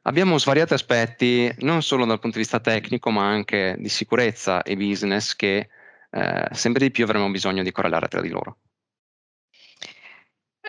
abbiamo 0.02 0.38
svariati 0.38 0.74
aspetti, 0.74 1.50
non 1.60 1.82
solo 1.82 2.04
dal 2.04 2.18
punto 2.18 2.36
di 2.36 2.42
vista 2.42 2.60
tecnico, 2.60 3.10
ma 3.10 3.26
anche 3.26 3.76
di 3.78 3.88
sicurezza 3.88 4.62
e 4.62 4.76
business 4.76 5.34
che 5.34 5.68
eh, 6.10 6.48
sempre 6.52 6.84
di 6.84 6.90
più 6.90 7.04
avremo 7.04 7.30
bisogno 7.30 7.62
di 7.62 7.72
correlare 7.72 8.08
tra 8.08 8.20
di 8.20 8.28
loro. 8.28 8.58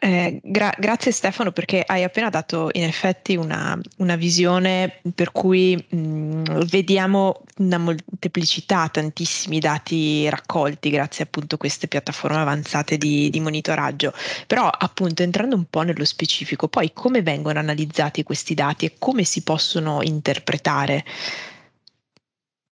Eh, 0.01 0.39
gra- 0.41 0.73
grazie 0.77 1.11
Stefano 1.11 1.51
perché 1.51 1.83
hai 1.85 2.03
appena 2.03 2.29
dato 2.29 2.69
in 2.71 2.83
effetti 2.83 3.35
una, 3.35 3.77
una 3.97 4.15
visione 4.15 5.01
per 5.13 5.33
cui 5.33 5.75
mh, 5.75 6.63
vediamo 6.67 7.43
una 7.57 7.77
molteplicità, 7.77 8.87
tantissimi 8.87 9.59
dati 9.59 10.29
raccolti 10.29 10.89
grazie 10.89 11.25
appunto 11.25 11.55
a 11.55 11.57
queste 11.57 11.89
piattaforme 11.89 12.37
avanzate 12.37 12.97
di, 12.97 13.29
di 13.29 13.41
monitoraggio. 13.41 14.13
Però 14.47 14.69
appunto 14.69 15.21
entrando 15.21 15.57
un 15.57 15.65
po' 15.69 15.81
nello 15.81 16.05
specifico, 16.05 16.69
poi 16.69 16.93
come 16.93 17.21
vengono 17.21 17.59
analizzati 17.59 18.23
questi 18.23 18.53
dati 18.53 18.85
e 18.85 18.93
come 18.97 19.25
si 19.25 19.43
possono 19.43 20.01
interpretare? 20.01 21.03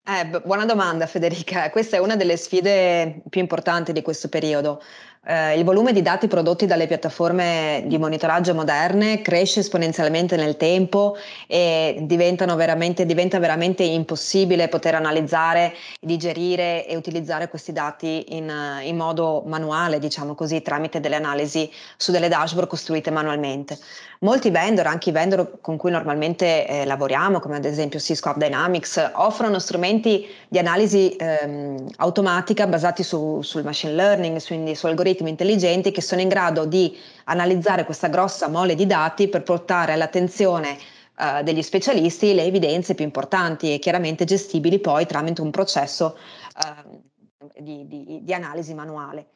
Eh, 0.10 0.26
buona 0.46 0.64
domanda 0.64 1.06
Federica, 1.06 1.70
questa 1.70 1.98
è 1.98 2.00
una 2.00 2.16
delle 2.16 2.38
sfide 2.38 3.24
più 3.28 3.42
importanti 3.42 3.92
di 3.92 4.02
questo 4.02 4.30
periodo. 4.30 4.82
Eh, 5.30 5.58
il 5.58 5.66
volume 5.66 5.92
di 5.92 6.02
dati 6.02 6.28
prodotti 6.28 6.66
dalle 6.66 6.88
piattaforme 6.88 7.84
di 7.86 7.98
monitoraggio 7.98 8.56
moderne 8.56 9.22
cresce 9.22 9.60
esponenzialmente 9.60 10.38
nel 10.38 10.56
tempo 10.56 11.18
e 11.48 12.02
veramente, 12.08 13.06
diventa 13.06 13.38
veramente 13.38 13.84
impossibile 13.84 14.70
poter 14.70 14.96
analizzare, 14.96 15.74
digerire 16.00 16.88
e 16.88 16.96
utilizzare 16.96 17.50
questi 17.50 17.74
dati 17.74 18.38
in, 18.38 18.50
in 18.84 18.96
modo 18.96 19.44
manuale, 19.46 20.00
diciamo 20.00 20.34
così, 20.34 20.62
tramite 20.62 21.02
delle 21.02 21.18
analisi 21.18 21.70
su 21.98 22.14
delle 22.14 22.30
dashboard 22.30 22.70
costruite 22.70 23.12
manualmente. 23.12 23.78
Molti 24.22 24.50
vendor, 24.50 24.88
anche 24.88 25.10
i 25.10 25.12
vendor 25.12 25.60
con 25.62 25.78
cui 25.78 25.92
normalmente 25.92 26.66
eh, 26.68 26.86
lavoriamo, 26.86 27.40
come 27.40 27.58
ad 27.58 27.66
esempio 27.66 28.00
Cisco 28.00 28.30
App 28.30 28.38
Dynamics, 28.38 29.12
offrono 29.14 29.60
strumenti 29.60 30.26
di 30.48 30.58
analisi 30.58 31.16
ehm, 31.16 31.86
automatica 31.98 32.66
basati 32.66 33.04
su, 33.04 33.42
sul 33.44 33.64
machine 33.64 33.94
learning, 33.94 34.44
quindi 34.44 34.74
su 34.74 34.88
algoritmi 34.88 35.17
intelligenti 35.26 35.92
che 35.92 36.02
sono 36.02 36.22
in 36.22 36.28
grado 36.28 36.66
di 36.66 36.96
analizzare 37.26 37.86
questa 37.86 38.08
grossa 38.08 38.48
mole 38.48 38.76
di 38.76 38.86
dati 38.86 39.28
per 39.28 39.44
portare 39.44 39.94
all'attenzione 39.94 40.78
eh, 41.20 41.42
degli 41.44 41.64
specialisti 41.64 42.36
le 42.36 42.44
evidenze 42.44 42.94
più 42.94 43.04
importanti 43.04 43.74
e 43.74 43.80
chiaramente 43.80 44.24
gestibili 44.24 44.78
poi 44.80 45.08
tramite 45.08 45.42
un 45.42 45.50
processo 45.50 46.16
eh, 46.16 47.62
di, 47.62 47.88
di, 47.88 48.20
di, 48.22 48.34
analisi 48.34 48.74
manuale. 48.74 49.30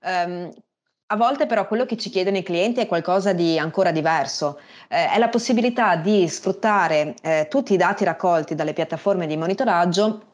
Um, 0.00 0.52
a 1.10 1.16
volte 1.16 1.46
però 1.46 1.66
quello 1.66 1.86
che 1.86 1.96
ci 1.96 2.10
chiedono 2.10 2.36
i 2.36 2.42
clienti 2.42 2.80
è 2.80 2.86
qualcosa 2.86 3.32
di 3.32 3.58
ancora 3.58 3.92
diverso, 3.92 4.60
eh, 4.88 5.10
è 5.10 5.18
la 5.18 5.28
possibilità 5.28 5.96
di 5.96 6.28
sfruttare 6.28 7.14
eh, 7.22 7.46
tutti 7.48 7.72
i 7.72 7.76
dati 7.78 8.04
raccolti 8.04 8.54
dalle 8.54 8.72
piattaforme 8.72 9.26
di 9.26 9.36
monitoraggio 9.36 10.27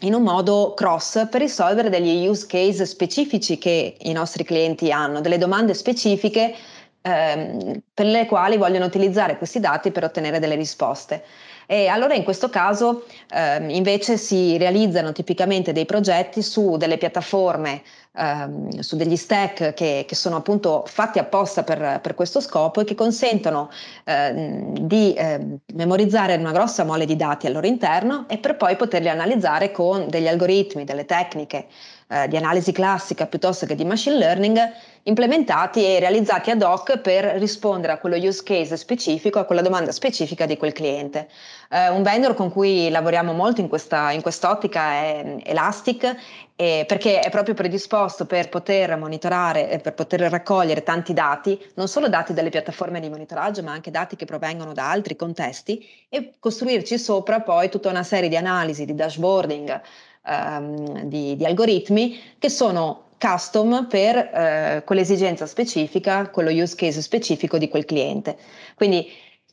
in 0.00 0.14
un 0.14 0.22
modo 0.22 0.72
cross 0.74 1.28
per 1.28 1.40
risolvere 1.40 1.90
degli 1.90 2.26
use 2.26 2.46
case 2.46 2.86
specifici 2.86 3.58
che 3.58 3.96
i 3.98 4.12
nostri 4.12 4.44
clienti 4.44 4.90
hanno, 4.90 5.20
delle 5.20 5.38
domande 5.38 5.74
specifiche 5.74 6.54
ehm, 7.02 7.82
per 7.92 8.06
le 8.06 8.26
quali 8.26 8.56
vogliono 8.56 8.86
utilizzare 8.86 9.36
questi 9.36 9.60
dati 9.60 9.90
per 9.90 10.04
ottenere 10.04 10.38
delle 10.38 10.54
risposte. 10.54 11.24
E 11.66 11.86
allora 11.86 12.14
in 12.14 12.24
questo 12.24 12.48
caso 12.48 13.04
ehm, 13.32 13.70
invece 13.70 14.16
si 14.16 14.56
realizzano 14.58 15.12
tipicamente 15.12 15.72
dei 15.72 15.86
progetti 15.86 16.42
su 16.42 16.76
delle 16.76 16.98
piattaforme 16.98 17.82
ehm, 18.12 18.78
su 18.80 18.96
degli 18.96 19.16
stack 19.16 19.74
che, 19.74 20.04
che, 20.06 20.14
sono 20.14 20.36
appunto 20.36 20.84
fatti 20.86 21.18
apposta 21.18 21.62
per, 21.62 22.00
per, 22.02 22.14
questo 22.14 22.40
scopo 22.40 22.80
e 22.80 22.84
che 22.84 22.94
consentono 22.94 23.70
ehm, 24.04 24.78
di 24.78 25.14
ehm, 25.16 25.58
memorizzare 25.74 26.36
una 26.36 26.52
grossa 26.52 26.84
mole 26.84 27.04
di 27.04 27.16
dati 27.16 27.46
al 27.46 27.52
loro 27.52 27.66
interno 27.66 28.26
e 28.28 28.38
per 28.38 28.56
poi 28.56 28.76
poterli 28.76 29.08
analizzare 29.08 29.70
con 29.70 30.08
degli 30.08 30.28
algoritmi, 30.28 30.84
delle 30.84 31.04
tecniche 31.04 31.66
eh, 32.08 32.28
di 32.28 32.36
analisi 32.36 32.72
classica 32.72 33.26
piuttosto 33.26 33.66
che 33.66 33.74
di 33.74 33.84
machine 33.84 34.16
learning 34.16 34.58
implementati 35.04 35.84
e 35.84 35.98
realizzati 35.98 36.50
ad 36.50 36.62
hoc 36.62 36.98
per 36.98 37.24
rispondere 37.38 37.92
a 37.92 37.98
quello 37.98 38.16
use 38.16 38.42
case 38.42 38.76
specifico, 38.76 39.38
a 39.38 39.44
quella 39.44 39.62
domanda 39.62 39.92
specifica 39.92 40.44
di 40.44 40.56
quel 40.56 40.72
cliente. 40.72 41.28
Eh, 41.72 41.88
un 41.88 42.02
vendor 42.02 42.34
con 42.34 42.50
cui 42.50 42.90
lavoriamo 42.90 43.32
molto 43.32 43.60
in, 43.60 43.68
questa, 43.68 44.10
in 44.10 44.22
quest'ottica 44.22 44.90
è 44.90 45.36
Elastic 45.44 46.16
eh, 46.56 46.84
perché 46.84 47.20
è 47.20 47.30
proprio 47.30 47.54
predisposto 47.54 48.26
per 48.26 48.48
poter 48.48 48.96
monitorare 48.96 49.70
e 49.70 49.78
per 49.78 49.94
poter 49.94 50.22
raccogliere 50.22 50.82
tanti 50.82 51.12
dati, 51.12 51.56
non 51.74 51.86
solo 51.86 52.08
dati 52.08 52.32
dalle 52.32 52.48
piattaforme 52.48 52.98
di 52.98 53.08
monitoraggio, 53.08 53.62
ma 53.62 53.70
anche 53.70 53.92
dati 53.92 54.16
che 54.16 54.24
provengono 54.24 54.72
da 54.72 54.90
altri 54.90 55.14
contesti 55.14 55.86
e 56.08 56.32
costruirci 56.40 56.98
sopra 56.98 57.40
poi 57.40 57.68
tutta 57.68 57.88
una 57.88 58.02
serie 58.02 58.28
di 58.28 58.36
analisi, 58.36 58.84
di 58.84 58.96
dashboarding, 58.96 59.80
ehm, 60.26 61.02
di, 61.04 61.36
di, 61.36 61.44
algoritmi 61.44 62.18
che 62.40 62.50
sono 62.50 63.10
custom 63.16 63.86
per 63.88 64.16
eh, 64.16 64.82
quell'esigenza 64.84 65.46
specifica, 65.46 66.30
quello 66.30 66.50
use 66.50 66.74
case 66.74 67.00
specifico 67.00 67.58
di 67.58 67.68
quel 67.68 67.84
cliente. 67.84 68.36
Quindi 68.74 69.08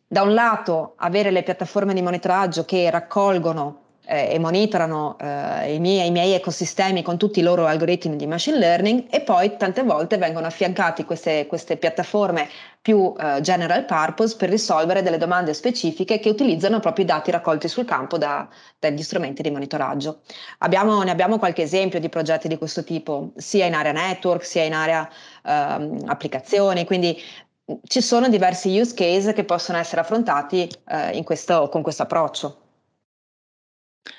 da 0.07 0.21
un 0.21 0.33
lato 0.33 0.93
avere 0.97 1.31
le 1.31 1.43
piattaforme 1.43 1.93
di 1.93 2.01
monitoraggio 2.01 2.63
che 2.63 2.89
raccolgono 2.89 3.85
eh, 4.07 4.29
e 4.31 4.39
monitorano 4.39 5.17
eh, 5.19 5.73
i, 5.73 5.79
miei, 5.79 6.07
i, 6.07 6.11
miei, 6.11 6.31
ecosistemi 6.31 7.01
con 7.01 7.17
tutti 7.17 7.39
i 7.39 7.43
loro 7.43 7.65
algoritmi 7.65 8.15
di 8.15 8.25
machine 8.25 8.57
learning 8.57 9.07
e 9.09 9.19
poi 9.21 9.57
tante 9.57 9.83
volte 9.83 10.17
vengono 10.17 10.47
affiancati 10.47 11.03
queste, 11.03 11.45
queste 11.45 11.75
piattaforme 11.75 12.47
più 12.81 13.13
eh, 13.19 13.41
general 13.41 13.83
purpose 13.83 14.37
per 14.37 14.49
risolvere 14.49 15.01
delle 15.03 15.17
domande 15.17 15.53
specifiche 15.53 16.19
che 16.19 16.29
utilizzano 16.29 16.79
proprio 16.79 17.03
i 17.03 17.07
dati 17.07 17.31
raccolti 17.31 17.67
sul 17.67 17.83
campo 17.83 18.17
da, 18.17 18.47
dagli 18.79 19.03
strumenti 19.03 19.41
di 19.41 19.51
monitoraggio. 19.51 20.21
Abbiamo, 20.59 21.03
ne 21.03 21.11
abbiamo 21.11 21.37
qualche 21.37 21.63
esempio 21.63 21.99
di 21.99 22.07
progetti 22.07 22.47
di 22.47 22.57
questo 22.57 22.85
tipo, 22.85 23.31
sia 23.35 23.65
in 23.65 23.73
area 23.73 23.91
network, 23.91 24.45
sia 24.45 24.63
in 24.63 24.73
area 24.73 25.09
ehm, 25.43 26.03
applicazioni, 26.05 26.85
quindi 26.85 27.21
ci 27.83 28.01
sono 28.01 28.29
diversi 28.29 28.79
use 28.79 28.93
case 28.93 29.33
che 29.33 29.43
possono 29.43 29.77
essere 29.77 30.01
affrontati 30.01 30.69
eh, 30.87 31.17
questo, 31.23 31.69
con 31.69 31.81
questo 31.81 32.03
approccio. 32.03 32.61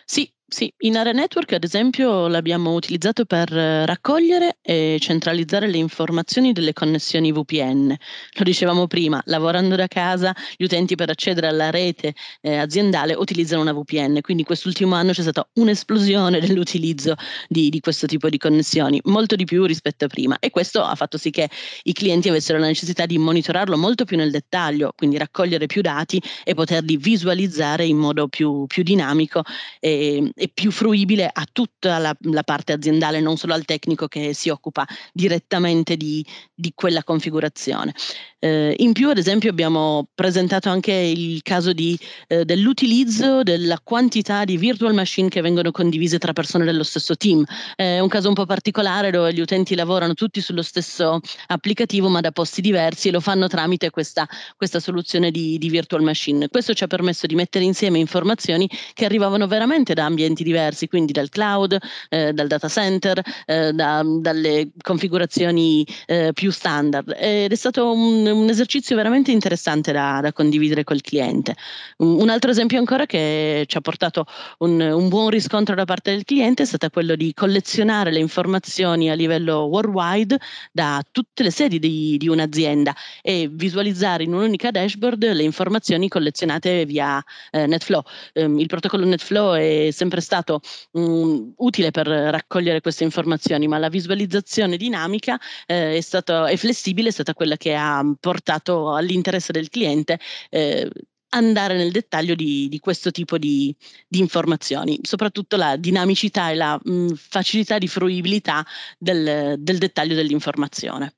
Sì, 0.05 0.31
sì, 0.51 0.73
in 0.79 0.97
Area 0.97 1.13
Network 1.13 1.53
ad 1.53 1.63
esempio 1.63 2.27
l'abbiamo 2.27 2.73
utilizzato 2.73 3.27
per 3.27 3.55
eh, 3.55 3.85
raccogliere 3.85 4.57
e 4.63 4.97
centralizzare 4.99 5.69
le 5.69 5.77
informazioni 5.77 6.55
delle 6.55 6.73
connessioni 6.73 7.31
VPN. 7.33 7.89
Lo 7.89 8.45
dicevamo 8.45 8.87
prima, 8.87 9.21
lavorando 9.27 9.77
da 9.77 9.87
casa 9.89 10.35
gli 10.57 10.65
utenti 10.65 10.95
per 10.95 11.11
accedere 11.11 11.49
alla 11.49 11.69
rete 11.69 12.15
eh, 12.41 12.57
aziendale 12.57 13.13
utilizzano 13.13 13.61
una 13.61 13.75
VPN, 13.75 14.23
quindi 14.23 14.43
quest'ultimo 14.43 14.95
anno 14.95 15.13
c'è 15.13 15.21
stata 15.21 15.47
un'esplosione 15.53 16.41
dell'utilizzo 16.41 17.15
di, 17.47 17.69
di, 17.69 17.81
questo 17.81 18.07
tipo 18.07 18.31
di 18.31 18.39
connessioni, 18.39 18.99
molto 19.05 19.37
di 19.37 19.45
più 19.45 19.67
rispetto 19.67 20.07
a 20.07 20.09
prima 20.09 20.39
e 20.39 20.49
questo 20.49 20.83
ha 20.83 20.95
fatto 20.95 21.19
sì 21.19 21.29
che 21.29 21.51
i 21.83 21.93
clienti 21.93 22.31
avessero 22.31 22.59
la 22.59 22.69
necessità 22.69 23.05
di 23.05 23.19
monitorarlo 23.19 23.77
molto 23.77 24.07
più 24.07 24.17
nel 24.17 24.31
dettaglio, 24.31 24.93
quindi 24.97 25.19
raccogliere 25.19 25.67
più 25.67 25.83
dati 25.83 26.19
e 26.43 26.55
poterli 26.55 26.97
visualizzare 26.97 27.85
in 27.85 27.99
modo 27.99 28.29
più, 28.29 28.65
più 28.67 28.83
dinamico 28.83 29.43
e, 29.79 30.33
e 30.39 30.49
più 30.49 30.71
fruibile 30.71 31.29
a 31.31 31.45
tutta 31.51 31.99
la, 31.99 32.17
la, 32.21 32.43
parte 32.45 32.73
aziendale, 32.73 33.21
non 33.21 33.37
solo 33.37 33.55
al 33.55 33.65
tecnico 33.65 34.07
che 34.07 34.33
si 34.33 34.49
occupa 34.49 34.87
direttamente 35.13 35.97
di, 35.97 36.25
di 36.55 36.73
quella 36.75 37.03
configurazione. 37.03 37.93
Eh, 38.41 38.75
in 38.79 38.93
più, 38.93 39.09
ad 39.09 39.19
esempio, 39.19 39.51
abbiamo 39.51 40.09
presentato 40.15 40.69
anche 40.69 40.93
il 40.93 41.43
caso 41.43 41.73
di, 41.73 41.99
eh, 42.29 42.45
dell'utilizzo 42.45 43.43
della 43.43 43.81
quantità 43.83 44.45
di 44.45 44.57
virtual 44.57 44.95
machine 44.95 45.29
che 45.29 45.41
vengono 45.41 45.73
condivise 45.73 46.19
tra 46.19 46.33
persone 46.33 46.65
dello 46.65 46.85
stesso 46.85 47.17
team. 47.17 47.45
È 47.75 47.99
un 47.99 48.09
caso 48.09 48.29
un 48.29 48.35
po' 48.35 48.47
particolare 48.47 49.11
dove 49.11 49.33
gli 49.33 49.41
utenti 49.41 49.75
lavorano 49.75 50.15
tutti 50.15 50.41
sullo 50.41 50.63
stesso 50.63 51.19
applicativo 51.49 52.09
ma 52.09 52.21
da 52.21 52.31
posti 52.31 52.61
diversi 52.61 53.09
e 53.09 53.11
lo 53.11 53.21
fanno 53.21 53.49
tramite 53.49 53.91
questa, 53.91 54.27
questa 54.57 54.79
soluzione 54.79 55.33
di, 55.33 55.59
di 55.59 55.69
virtual 55.69 56.03
machine. 56.03 56.49
Questo 56.49 56.75
ci 56.75 56.85
ha 56.85 56.87
permesso 56.87 57.27
di 57.27 57.35
mettere 57.35 57.65
insieme 57.65 57.99
informazioni 57.99 58.71
che 58.95 59.05
arrivavano 59.05 59.49
veramente 59.49 59.95
da 59.95 60.05
ambienti 60.05 60.45
diversi, 60.45 60.87
quindi 60.87 61.11
dal 61.13 61.29
cloud, 61.29 61.77
eh, 62.09 62.33
dal 62.33 62.47
data 62.47 62.69
center, 62.69 63.21
eh, 63.47 63.73
da, 63.73 64.03
dalle 64.05 64.71
configurazioni 64.81 65.85
eh, 66.07 66.31
più 66.33 66.53
standard. 66.53 67.17
Ed 67.19 67.51
è 67.51 67.57
stato 67.57 67.91
un 67.93 68.28
un 68.31 68.49
esercizio 68.49 68.97
veramente 68.97 69.31
interessante 69.31 69.93
da, 69.93 70.21
da, 70.21 70.33
condividere 70.33 70.85
col 70.85 71.01
cliente. 71.01 71.55
Un, 71.99 72.29
altro 72.29 72.51
esempio 72.51 72.79
ancora 72.79 73.07
che 73.07 73.65
ci 73.67 73.77
ha 73.77 73.81
portato 73.81 74.25
un, 74.59 74.81
un, 74.81 75.09
buon 75.09 75.31
riscontro 75.31 75.75
da 75.75 75.85
parte 75.85 76.11
del 76.13 76.25
cliente 76.25 76.63
è 76.63 76.67
stato 76.67 76.89
quello 76.91 77.17
di 77.17 77.33
collezionare 77.35 78.11
le 78.11 78.19
informazioni 78.19 79.11
a 79.11 79.15
livello 79.15 79.63
worldwide 79.63 80.39
da 80.73 81.03
tutte 81.11 81.43
le 81.43 81.51
sedi 81.51 81.79
di, 81.79 82.17
di 82.19 82.29
un'azienda 82.29 82.95
e 83.23 83.49
visualizzare 83.51 84.25
in 84.25 84.35
un'unica 84.35 84.71
dashboard 84.71 85.33
le 85.33 85.43
informazioni 85.43 86.09
collezionate 86.09 86.85
via 86.85 87.23
eh, 87.51 87.67
NetFlow. 87.67 88.03
Um, 88.35 88.59
il 88.59 88.67
protocollo 88.67 89.05
NetFlow 89.05 89.55
è 89.55 89.89
sempre 89.91 90.21
stato 90.21 90.61
um, 90.93 91.53
utile 91.57 91.91
per 91.91 92.07
raccogliere 92.07 92.81
queste 92.81 93.05
informazioni, 93.05 93.67
ma 93.67 93.79
la 93.79 93.89
visualizzazione 93.89 94.77
dinamica 94.77 95.39
eh, 95.67 95.97
è, 95.97 96.01
stato, 96.01 96.47
è 96.47 96.57
flessibile, 96.57 97.09
è 97.09 97.13
stata 97.13 97.35
quella 97.35 97.57
che 97.57 97.75
ha 97.75 98.03
portato 98.19 98.95
all'interesse 98.95 99.53
del 99.53 99.69
cliente 99.69 100.19
eh, 100.51 100.89
andare 101.31 101.77
nel 101.77 101.91
dettaglio 101.91 102.35
di, 102.35 102.69
di 102.69 102.79
questo 102.79 103.11
tipo 103.11 103.39
di, 103.39 103.75
di, 104.07 104.19
informazioni, 104.19 104.99
soprattutto 105.03 105.57
la 105.57 105.77
dinamicità 105.77 106.51
e 106.51 106.55
la 106.55 106.79
mh, 106.83 107.15
facilità 107.15 107.79
di 107.79 107.89
fruibilità 107.89 108.65
del, 108.99 109.57
del 109.59 109.79
dettaglio 109.79 110.15
dell'informazione. 110.15 111.15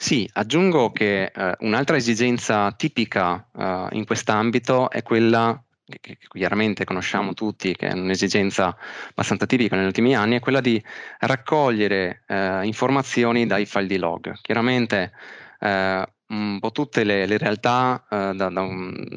Sì, 0.00 0.28
aggiungo 0.34 0.92
che 0.92 1.24
eh, 1.24 1.56
un'altra 1.60 1.96
esigenza 1.96 2.70
tipica 2.72 3.48
eh, 3.52 3.88
in 3.96 4.04
quest'ambito 4.04 4.90
è 4.90 5.02
quella 5.02 5.60
che 6.00 6.18
chiaramente 6.28 6.84
conosciamo 6.84 7.34
tutti, 7.34 7.74
che 7.74 7.88
è 7.88 7.92
un'esigenza 7.92 8.76
abbastanza 9.10 9.46
tipica 9.46 9.76
negli 9.76 9.86
ultimi 9.86 10.14
anni, 10.14 10.36
è 10.36 10.40
quella 10.40 10.60
di 10.60 10.82
raccogliere 11.20 12.22
eh, 12.26 12.66
informazioni 12.66 13.46
dai 13.46 13.66
file 13.66 13.86
di 13.86 13.98
log. 13.98 14.34
Chiaramente 14.40 15.12
eh, 15.60 16.06
un 16.28 16.58
po' 16.60 16.72
tutte 16.72 17.04
le, 17.04 17.26
le 17.26 17.38
realtà 17.38 18.04
eh, 18.10 18.32
da, 18.34 18.48
da, 18.50 18.66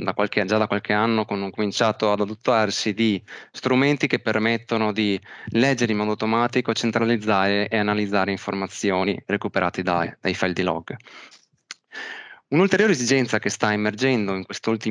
da 0.03 0.13
qualche, 0.13 0.45
già 0.45 0.57
da 0.57 0.67
qualche 0.67 0.93
anno 0.93 1.25
hanno 1.27 1.49
cominciato 1.49 2.12
ad 2.12 2.21
adottarsi 2.21 2.93
di 2.93 3.21
strumenti 3.51 4.07
che 4.07 4.19
permettono 4.19 4.93
di 4.93 5.19
leggere 5.47 5.91
in 5.91 5.97
modo 5.97 6.12
automatico, 6.12 6.73
centralizzare 6.73 7.67
e 7.67 7.77
analizzare 7.77 8.31
informazioni 8.31 9.21
recuperate 9.25 9.81
dai, 9.81 10.13
dai 10.21 10.34
file 10.34 10.53
di 10.53 10.63
log. 10.63 10.95
Un'ulteriore 12.51 12.91
esigenza 12.91 13.39
che 13.39 13.49
sta 13.49 13.71
emergendo 13.71 14.33
in, 14.33 14.43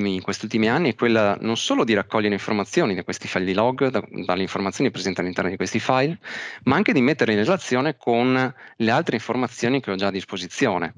in 0.06 0.22
questi 0.22 0.44
ultimi 0.46 0.68
anni 0.70 0.92
è 0.92 0.94
quella 0.94 1.36
non 1.42 1.58
solo 1.58 1.84
di 1.84 1.92
raccogliere 1.92 2.32
informazioni 2.32 2.94
da 2.94 3.04
questi 3.04 3.28
file 3.28 3.44
di 3.44 3.52
log, 3.52 3.88
da, 3.88 4.02
dalle 4.24 4.40
informazioni 4.40 4.90
presenti 4.90 5.20
all'interno 5.20 5.50
di 5.50 5.56
questi 5.56 5.78
file, 5.78 6.18
ma 6.62 6.76
anche 6.76 6.94
di 6.94 7.02
metterle 7.02 7.34
in 7.34 7.40
relazione 7.40 7.98
con 7.98 8.54
le 8.76 8.90
altre 8.90 9.16
informazioni 9.16 9.82
che 9.82 9.90
ho 9.90 9.94
già 9.94 10.06
a 10.06 10.10
disposizione. 10.10 10.94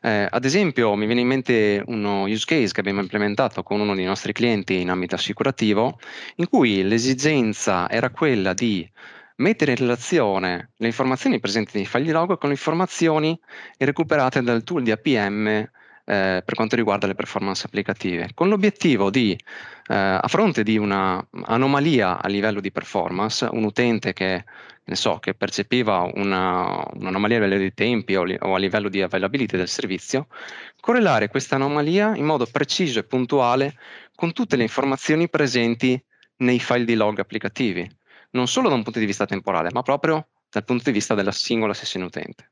Eh, 0.00 0.26
ad 0.28 0.44
esempio, 0.44 0.96
mi 0.96 1.06
viene 1.06 1.20
in 1.20 1.28
mente 1.28 1.80
uno 1.86 2.24
use 2.24 2.46
case 2.46 2.72
che 2.72 2.80
abbiamo 2.80 3.00
implementato 3.00 3.62
con 3.62 3.78
uno 3.78 3.94
dei 3.94 4.04
nostri 4.04 4.32
clienti 4.32 4.80
in 4.80 4.90
ambito 4.90 5.14
assicurativo, 5.14 6.00
in 6.34 6.48
cui 6.48 6.82
l'esigenza 6.82 7.88
era 7.88 8.10
quella 8.10 8.54
di 8.54 8.90
mettere 9.36 9.70
in 9.70 9.76
relazione 9.76 10.72
le 10.78 10.86
informazioni 10.88 11.38
presenti 11.38 11.76
nei 11.76 11.86
file 11.86 12.02
di 12.02 12.10
log 12.10 12.38
con 12.38 12.48
le 12.48 12.56
informazioni 12.56 13.38
recuperate 13.78 14.42
dal 14.42 14.64
tool 14.64 14.82
di 14.82 14.90
APM 14.90 15.70
eh, 16.04 16.42
per 16.44 16.54
quanto 16.54 16.76
riguarda 16.76 17.06
le 17.06 17.14
performance 17.14 17.64
applicative, 17.66 18.30
con 18.34 18.48
l'obiettivo 18.48 19.10
di, 19.10 19.32
eh, 19.32 19.94
a 19.94 20.26
fronte 20.28 20.62
di 20.62 20.76
un'anomalia 20.76 22.20
a 22.20 22.28
livello 22.28 22.60
di 22.60 22.72
performance, 22.72 23.48
un 23.50 23.64
utente 23.64 24.12
che, 24.12 24.44
so, 24.92 25.18
che 25.18 25.34
percepiva 25.34 26.10
una, 26.14 26.84
un'anomalia 26.94 27.38
a 27.38 27.40
livello 27.40 27.62
di 27.62 27.72
tempi 27.72 28.16
o, 28.16 28.24
li, 28.24 28.36
o, 28.40 28.54
a 28.54 28.58
livello 28.58 28.88
di 28.88 29.00
availability 29.00 29.56
del 29.56 29.68
servizio, 29.68 30.26
correlare 30.80 31.28
questa 31.28 31.54
anomalia 31.54 32.16
in 32.16 32.24
modo 32.24 32.46
preciso 32.46 32.98
e 32.98 33.04
puntuale 33.04 33.76
con 34.14 34.32
tutte 34.32 34.56
le 34.56 34.62
informazioni 34.62 35.28
presenti 35.28 36.02
nei 36.38 36.58
file 36.58 36.84
di 36.84 36.94
log 36.94 37.20
applicativi, 37.20 37.88
non 38.30 38.48
solo 38.48 38.68
da 38.68 38.74
un 38.74 38.82
punto 38.82 38.98
di 38.98 39.06
vista 39.06 39.26
temporale, 39.26 39.70
ma 39.72 39.82
proprio 39.82 40.26
dal 40.50 40.64
punto 40.64 40.84
di 40.84 40.92
vista 40.92 41.14
della 41.14 41.32
singola 41.32 41.74
sessione 41.74 42.06
utente. 42.06 42.51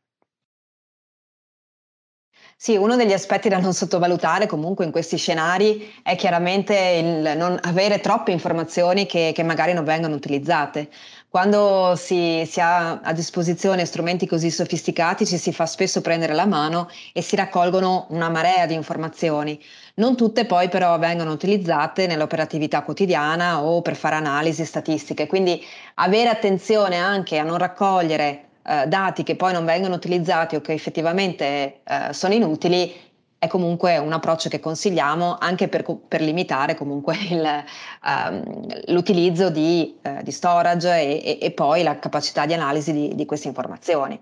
Sì, 2.63 2.77
uno 2.77 2.95
degli 2.95 3.15
aspetti 3.15 3.49
da 3.49 3.59
non 3.59 3.73
sottovalutare 3.73 4.47
comunque 4.47 4.85
in 4.85 4.91
questi 4.91 5.17
scenari 5.17 5.95
è 6.03 6.15
chiaramente 6.15 6.75
il 6.77 7.35
non 7.35 7.59
avere 7.63 8.01
troppe 8.01 8.33
informazioni 8.33 9.07
che, 9.07 9.33
che 9.35 9.43
magari 9.43 9.73
non 9.73 9.83
vengono 9.83 10.15
utilizzate. 10.15 10.91
Quando 11.31 11.95
si, 11.97 12.45
si, 12.47 12.61
ha 12.61 13.01
a 13.01 13.13
disposizione 13.15 13.87
strumenti 13.87 14.27
così 14.27 14.51
sofisticati 14.51 15.25
ci 15.25 15.39
si 15.39 15.55
fa 15.55 15.65
spesso 15.65 16.03
prendere 16.03 16.35
la 16.35 16.45
mano 16.45 16.91
e 17.15 17.23
si 17.23 17.35
raccolgono 17.35 18.05
una 18.11 18.29
marea 18.29 18.67
di 18.67 18.75
informazioni. 18.75 19.59
Non 19.95 20.15
tutte 20.15 20.45
poi 20.45 20.69
però 20.69 20.99
vengono 20.99 21.33
utilizzate 21.33 22.07
nell'operatività 22.07 22.83
quotidiana 22.83 23.63
o 23.63 23.81
per 23.81 23.97
fare 23.97 24.17
analisi 24.17 24.67
statistiche, 24.67 25.27
quindi 25.27 25.65
avere 25.95 26.29
attenzione 26.29 26.99
anche 26.99 27.39
a 27.39 27.43
non 27.43 27.57
raccogliere 27.57 28.50
eh, 28.71 28.87
dati 28.87 29.25
che 29.25 29.35
poi 29.35 29.53
non 29.53 29.65
vengono 29.65 29.97
utilizzati 29.97 30.55
o 30.55 30.61
che 30.61 30.73
effettivamente 30.73 31.81
eh, 31.83 32.13
sono 32.13 32.35
inutili, 32.35 32.95
è 33.37 33.49
comunque 33.49 33.99
un 33.99 34.13
approccio 34.13 34.49
che 34.49 34.61
consigliamo 34.61 35.39
anche 35.39 35.67
per, 35.67 35.85
per 36.07 36.21
limitare 36.21 36.77
comunque 36.77 37.17
il, 37.31 37.65
um, 38.05 38.67
l'utilizzo 38.87 39.51
di, 39.51 39.99
uh, 40.03 40.23
di 40.23 40.31
storage 40.31 40.89
e, 40.89 41.21
e, 41.25 41.39
e, 41.41 41.51
poi 41.51 41.83
la 41.83 41.99
capacità 41.99 42.47
di 42.47 42.55
analisi 42.55 42.93
di, 42.93 43.15
di 43.17 43.25
queste 43.27 43.49
informazioni. 43.49 44.21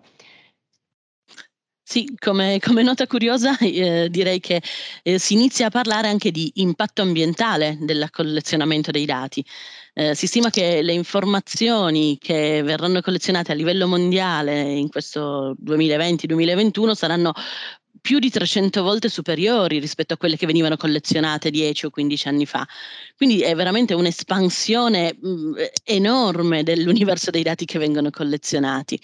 Sì, 1.82 2.14
come, 2.18 2.58
come, 2.61 2.82
nota 2.82 3.06
curiosa 3.06 3.56
eh, 3.64 4.08
direi 4.11 4.40
che 4.40 4.62
eh, 5.02 5.18
si 5.18 5.32
inizia 5.34 5.66
a 5.66 5.70
parlare 5.70 6.08
anche 6.08 6.30
di 6.30 6.52
impatto 6.56 7.02
ambientale 7.02 7.76
del 7.80 8.08
collezionamento 8.11 8.90
dei 8.90 9.04
dati. 9.04 9.44
Eh, 9.98 10.14
si 10.14 10.28
stima 10.28 10.48
che 10.48 10.80
le 10.80 10.92
informazioni 10.92 12.18
che 12.20 12.62
verranno 12.62 13.00
collezionate 13.00 13.50
a 13.50 13.56
livello 13.56 13.88
mondiale 13.88 14.61
in 14.61 14.88
questo 14.90 15.56
2020-2021 15.61 16.92
saranno 16.92 17.32
più 18.00 18.18
di 18.18 18.30
300 18.30 18.82
volte 18.82 19.08
superiori 19.08 19.78
rispetto 19.78 20.14
a 20.14 20.16
quelle 20.16 20.37
che 20.37 20.46
venivano 20.46 20.76
collezionate 20.76 21.50
10 21.50 21.87
o 21.87 21.90
15 21.90 22.28
anni 22.28 22.46
fa. 22.46 22.66
Quindi 23.16 23.40
è 23.40 23.54
veramente 23.54 23.94
un'espansione 23.94 25.16
mh, 25.20 25.28
mm, 25.28 25.54
enorme 25.84 26.62
dell'universo 26.62 27.30
dei 27.30 27.42
dati 27.42 27.64
che 27.64 27.78
vengono 27.78 28.11
collezionati. 28.11 28.98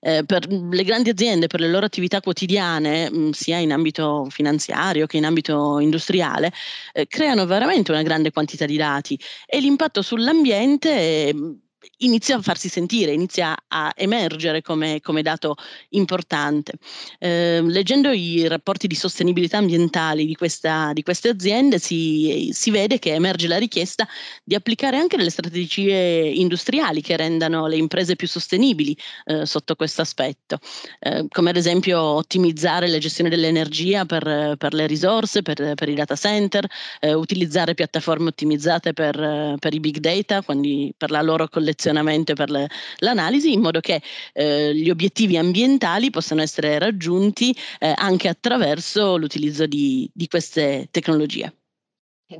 Eh, 0.00 0.24
per 0.24 0.46
le 0.48 0.84
grandi 0.84 1.10
aziende, 1.10 1.46
per 1.48 1.60
le 1.60 1.68
loro 1.68 1.86
attività 1.86 2.20
quotidiane, 2.20 3.10
mh, 3.10 3.18
mm, 3.18 3.30
sia 3.30 3.58
in 3.58 3.72
ambito 3.72 4.26
finanziario 4.30 5.06
che 5.06 5.16
in 5.16 5.24
ambito 5.24 5.78
industriale, 5.78 6.52
eh, 6.92 7.06
creano 7.06 7.46
veramente 7.46 7.90
una 7.92 8.02
grande 8.02 8.30
quantità 8.30 8.66
di 8.66 8.76
dati 8.76 9.18
e 9.46 9.60
l'impatto 9.60 10.02
sull'ambiente 10.02 11.32
mh, 11.34 11.65
inizia 11.98 12.36
a 12.36 12.42
farsi 12.42 12.68
sentire, 12.68 13.12
inizia 13.12 13.56
a 13.68 13.92
emergere 13.96 14.62
come, 14.62 15.00
come 15.00 15.22
dato 15.22 15.56
importante. 15.90 16.72
Eh, 17.18 17.62
leggendo 17.62 18.10
i 18.10 18.46
rapporti 18.48 18.86
di 18.86 18.94
sostenibilità 18.94 19.58
ambientale 19.58 20.24
di, 20.24 20.34
questa, 20.34 20.92
di 20.92 21.02
queste 21.02 21.28
aziende 21.28 21.78
si, 21.78 22.50
si, 22.52 22.70
vede 22.70 22.98
che 22.98 23.14
emerge 23.14 23.48
la 23.48 23.58
richiesta 23.58 24.06
di 24.42 24.54
applicare 24.54 24.96
anche 24.96 25.16
delle 25.16 25.30
strategie 25.30 25.94
industriali 25.94 27.00
che 27.00 27.16
rendano 27.16 27.66
le 27.66 27.76
imprese 27.76 28.16
più 28.16 28.28
sostenibili 28.28 28.96
eh, 29.26 29.46
sotto 29.46 29.74
questo 29.74 30.02
aspetto, 30.02 30.58
eh, 31.00 31.26
come 31.30 31.50
ad 31.50 31.56
esempio 31.56 32.00
ottimizzare 32.00 32.88
la 32.88 32.98
gestione 32.98 33.30
dell'energia 33.30 34.04
per, 34.04 34.54
per 34.58 34.74
le 34.74 34.86
risorse, 34.86 35.42
per, 35.42 35.74
per, 35.74 35.88
i 35.88 35.94
data 35.94 36.16
center, 36.16 36.66
eh, 37.00 37.14
utilizzare 37.14 37.74
piattaforme 37.74 38.28
ottimizzate 38.28 38.92
per, 38.92 39.56
per 39.58 39.74
i 39.74 39.80
big 39.80 39.98
data, 39.98 40.42
quindi 40.42 40.92
per 40.96 41.10
la 41.10 41.22
loro 41.22 41.48
collezione 41.48 41.75
posizionamento 41.76 42.34
per 42.34 42.50
le, 42.50 42.68
l'analisi 42.98 43.52
in 43.52 43.60
modo 43.60 43.80
che 43.80 44.02
eh, 44.32 44.74
gli 44.74 44.90
obiettivi 44.90 45.36
ambientali 45.36 46.10
possano 46.10 46.40
essere 46.42 46.78
raggiunti 46.78 47.54
eh, 47.78 47.92
anche 47.94 48.28
attraverso 48.28 49.16
l'utilizzo 49.16 49.66
di, 49.66 50.10
di 50.12 50.26
queste 50.26 50.88
tecnologie. 50.90 51.52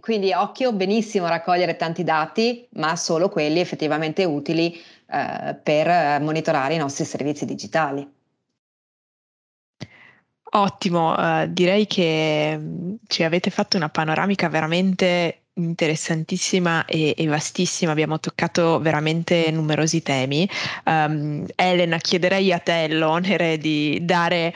Quindi 0.00 0.32
occhio, 0.32 0.72
benissimo 0.72 1.28
raccogliere 1.28 1.76
tanti 1.76 2.02
dati, 2.02 2.66
ma 2.72 2.96
solo 2.96 3.28
quelli 3.28 3.60
effettivamente 3.60 4.24
utili 4.24 4.74
eh, 4.74 5.56
per 5.62 6.20
monitorare 6.20 6.74
i 6.74 6.78
nostri 6.78 7.04
servizi 7.04 7.44
digitali. 7.44 8.14
Ottimo, 10.48 11.12
uh, 11.12 11.46
direi 11.48 11.86
che 11.86 12.56
mm, 12.56 12.94
ci 13.06 13.24
avete 13.24 13.50
fatto 13.50 13.76
una 13.76 13.88
panoramica 13.90 14.48
veramente 14.48 15.45
interessantissima 15.56 16.84
e, 16.84 17.14
e, 17.16 17.26
vastissima, 17.26 17.92
abbiamo 17.92 18.20
toccato 18.20 18.78
veramente 18.78 19.50
numerosi 19.50 20.02
temi. 20.02 20.48
Um, 20.84 21.46
Elena, 21.54 21.96
chiederei 21.96 22.52
a 22.52 22.58
te 22.58 22.88
l'onere 22.88 23.56
di 23.56 23.98
dare 24.02 24.54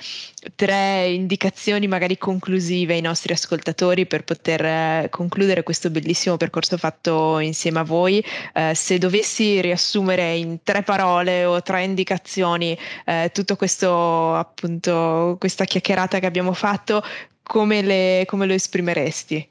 tre 0.54 1.08
indicazioni 1.08 1.86
magari 1.86 2.18
conclusive 2.18 2.94
ai 2.94 3.00
nostri 3.00 3.32
ascoltatori 3.32 4.06
per 4.06 4.24
poter 4.24 4.64
eh, 4.64 5.06
concludere 5.10 5.62
questo 5.62 5.90
bellissimo 5.90 6.36
percorso 6.36 6.76
fatto 6.76 7.38
insieme 7.38 7.78
a 7.78 7.84
voi. 7.84 8.22
Uh, 8.54 8.74
se 8.74 8.98
dovessi 8.98 9.60
riassumere 9.60 10.34
in 10.34 10.58
tre 10.62 10.82
parole 10.82 11.44
o 11.46 11.62
tre 11.62 11.82
indicazioni 11.84 12.76
uh, 13.06 13.30
tutto 13.32 13.56
questo 13.56 14.34
appunto 14.34 15.36
questa 15.38 15.64
chiacchierata 15.64 16.18
che 16.18 16.26
abbiamo 16.26 16.52
fatto, 16.52 17.02
come, 17.42 17.82
le, 17.82 18.24
come 18.26 18.46
lo 18.46 18.52
esprimeresti? 18.52 19.48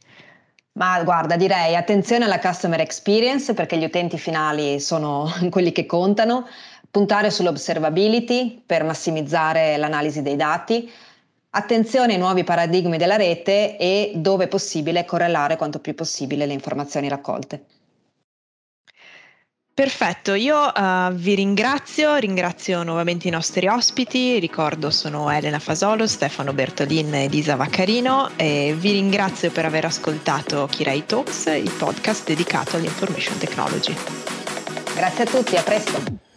Ma 0.79 1.03
guarda, 1.03 1.35
direi 1.35 1.75
attenzione 1.75 2.23
alla 2.23 2.39
customer 2.39 2.79
experience 2.79 3.53
perché 3.53 3.77
gli 3.77 3.83
utenti 3.83 4.17
finali 4.17 4.79
sono 4.79 5.29
quelli 5.51 5.73
che 5.73 5.85
contano, 5.85 6.47
puntare 6.89 7.29
sull'observability 7.29 8.63
per 8.65 8.85
massimizzare 8.85 9.75
l'analisi 9.75 10.21
dei 10.21 10.37
dati, 10.37 10.89
attenzione 11.49 12.13
ai 12.13 12.19
nuovi 12.19 12.45
paradigmi 12.45 12.97
della 12.97 13.17
rete 13.17 13.75
e 13.77 14.13
dove 14.15 14.47
possibile 14.47 15.03
correlare 15.03 15.57
quanto 15.57 15.79
più 15.79 15.93
possibile 15.93 16.45
le 16.45 16.53
informazioni 16.53 17.09
raccolte. 17.09 17.65
Perfetto, 19.79 20.33
io 20.33 20.57
uh, 20.59 21.13
vi 21.13 21.35
ringrazio, 21.35 22.15
ringrazio 22.15 22.83
nuovamente 22.83 23.29
i 23.29 23.31
nostri 23.31 23.65
ospiti, 23.65 24.37
ricordo 24.37 24.89
sono 24.89 25.29
Elena 25.29 25.57
Fasolo, 25.57 26.05
Stefano 26.05 26.51
Bertolin 26.51 27.15
ed 27.15 27.33
Isa 27.33 27.55
Vaccarino 27.55 28.31
e 28.35 28.75
vi 28.77 28.91
ringrazio 28.91 29.51
per 29.51 29.63
aver 29.63 29.85
ascoltato 29.85 30.67
Kirai 30.69 31.05
Talks, 31.05 31.45
il 31.45 31.73
podcast 31.77 32.27
dedicato 32.27 32.75
all'information 32.75 33.37
technology. 33.37 33.95
Grazie 34.95 35.23
a 35.23 35.27
tutti, 35.27 35.55
a 35.55 35.63
presto. 35.63 36.28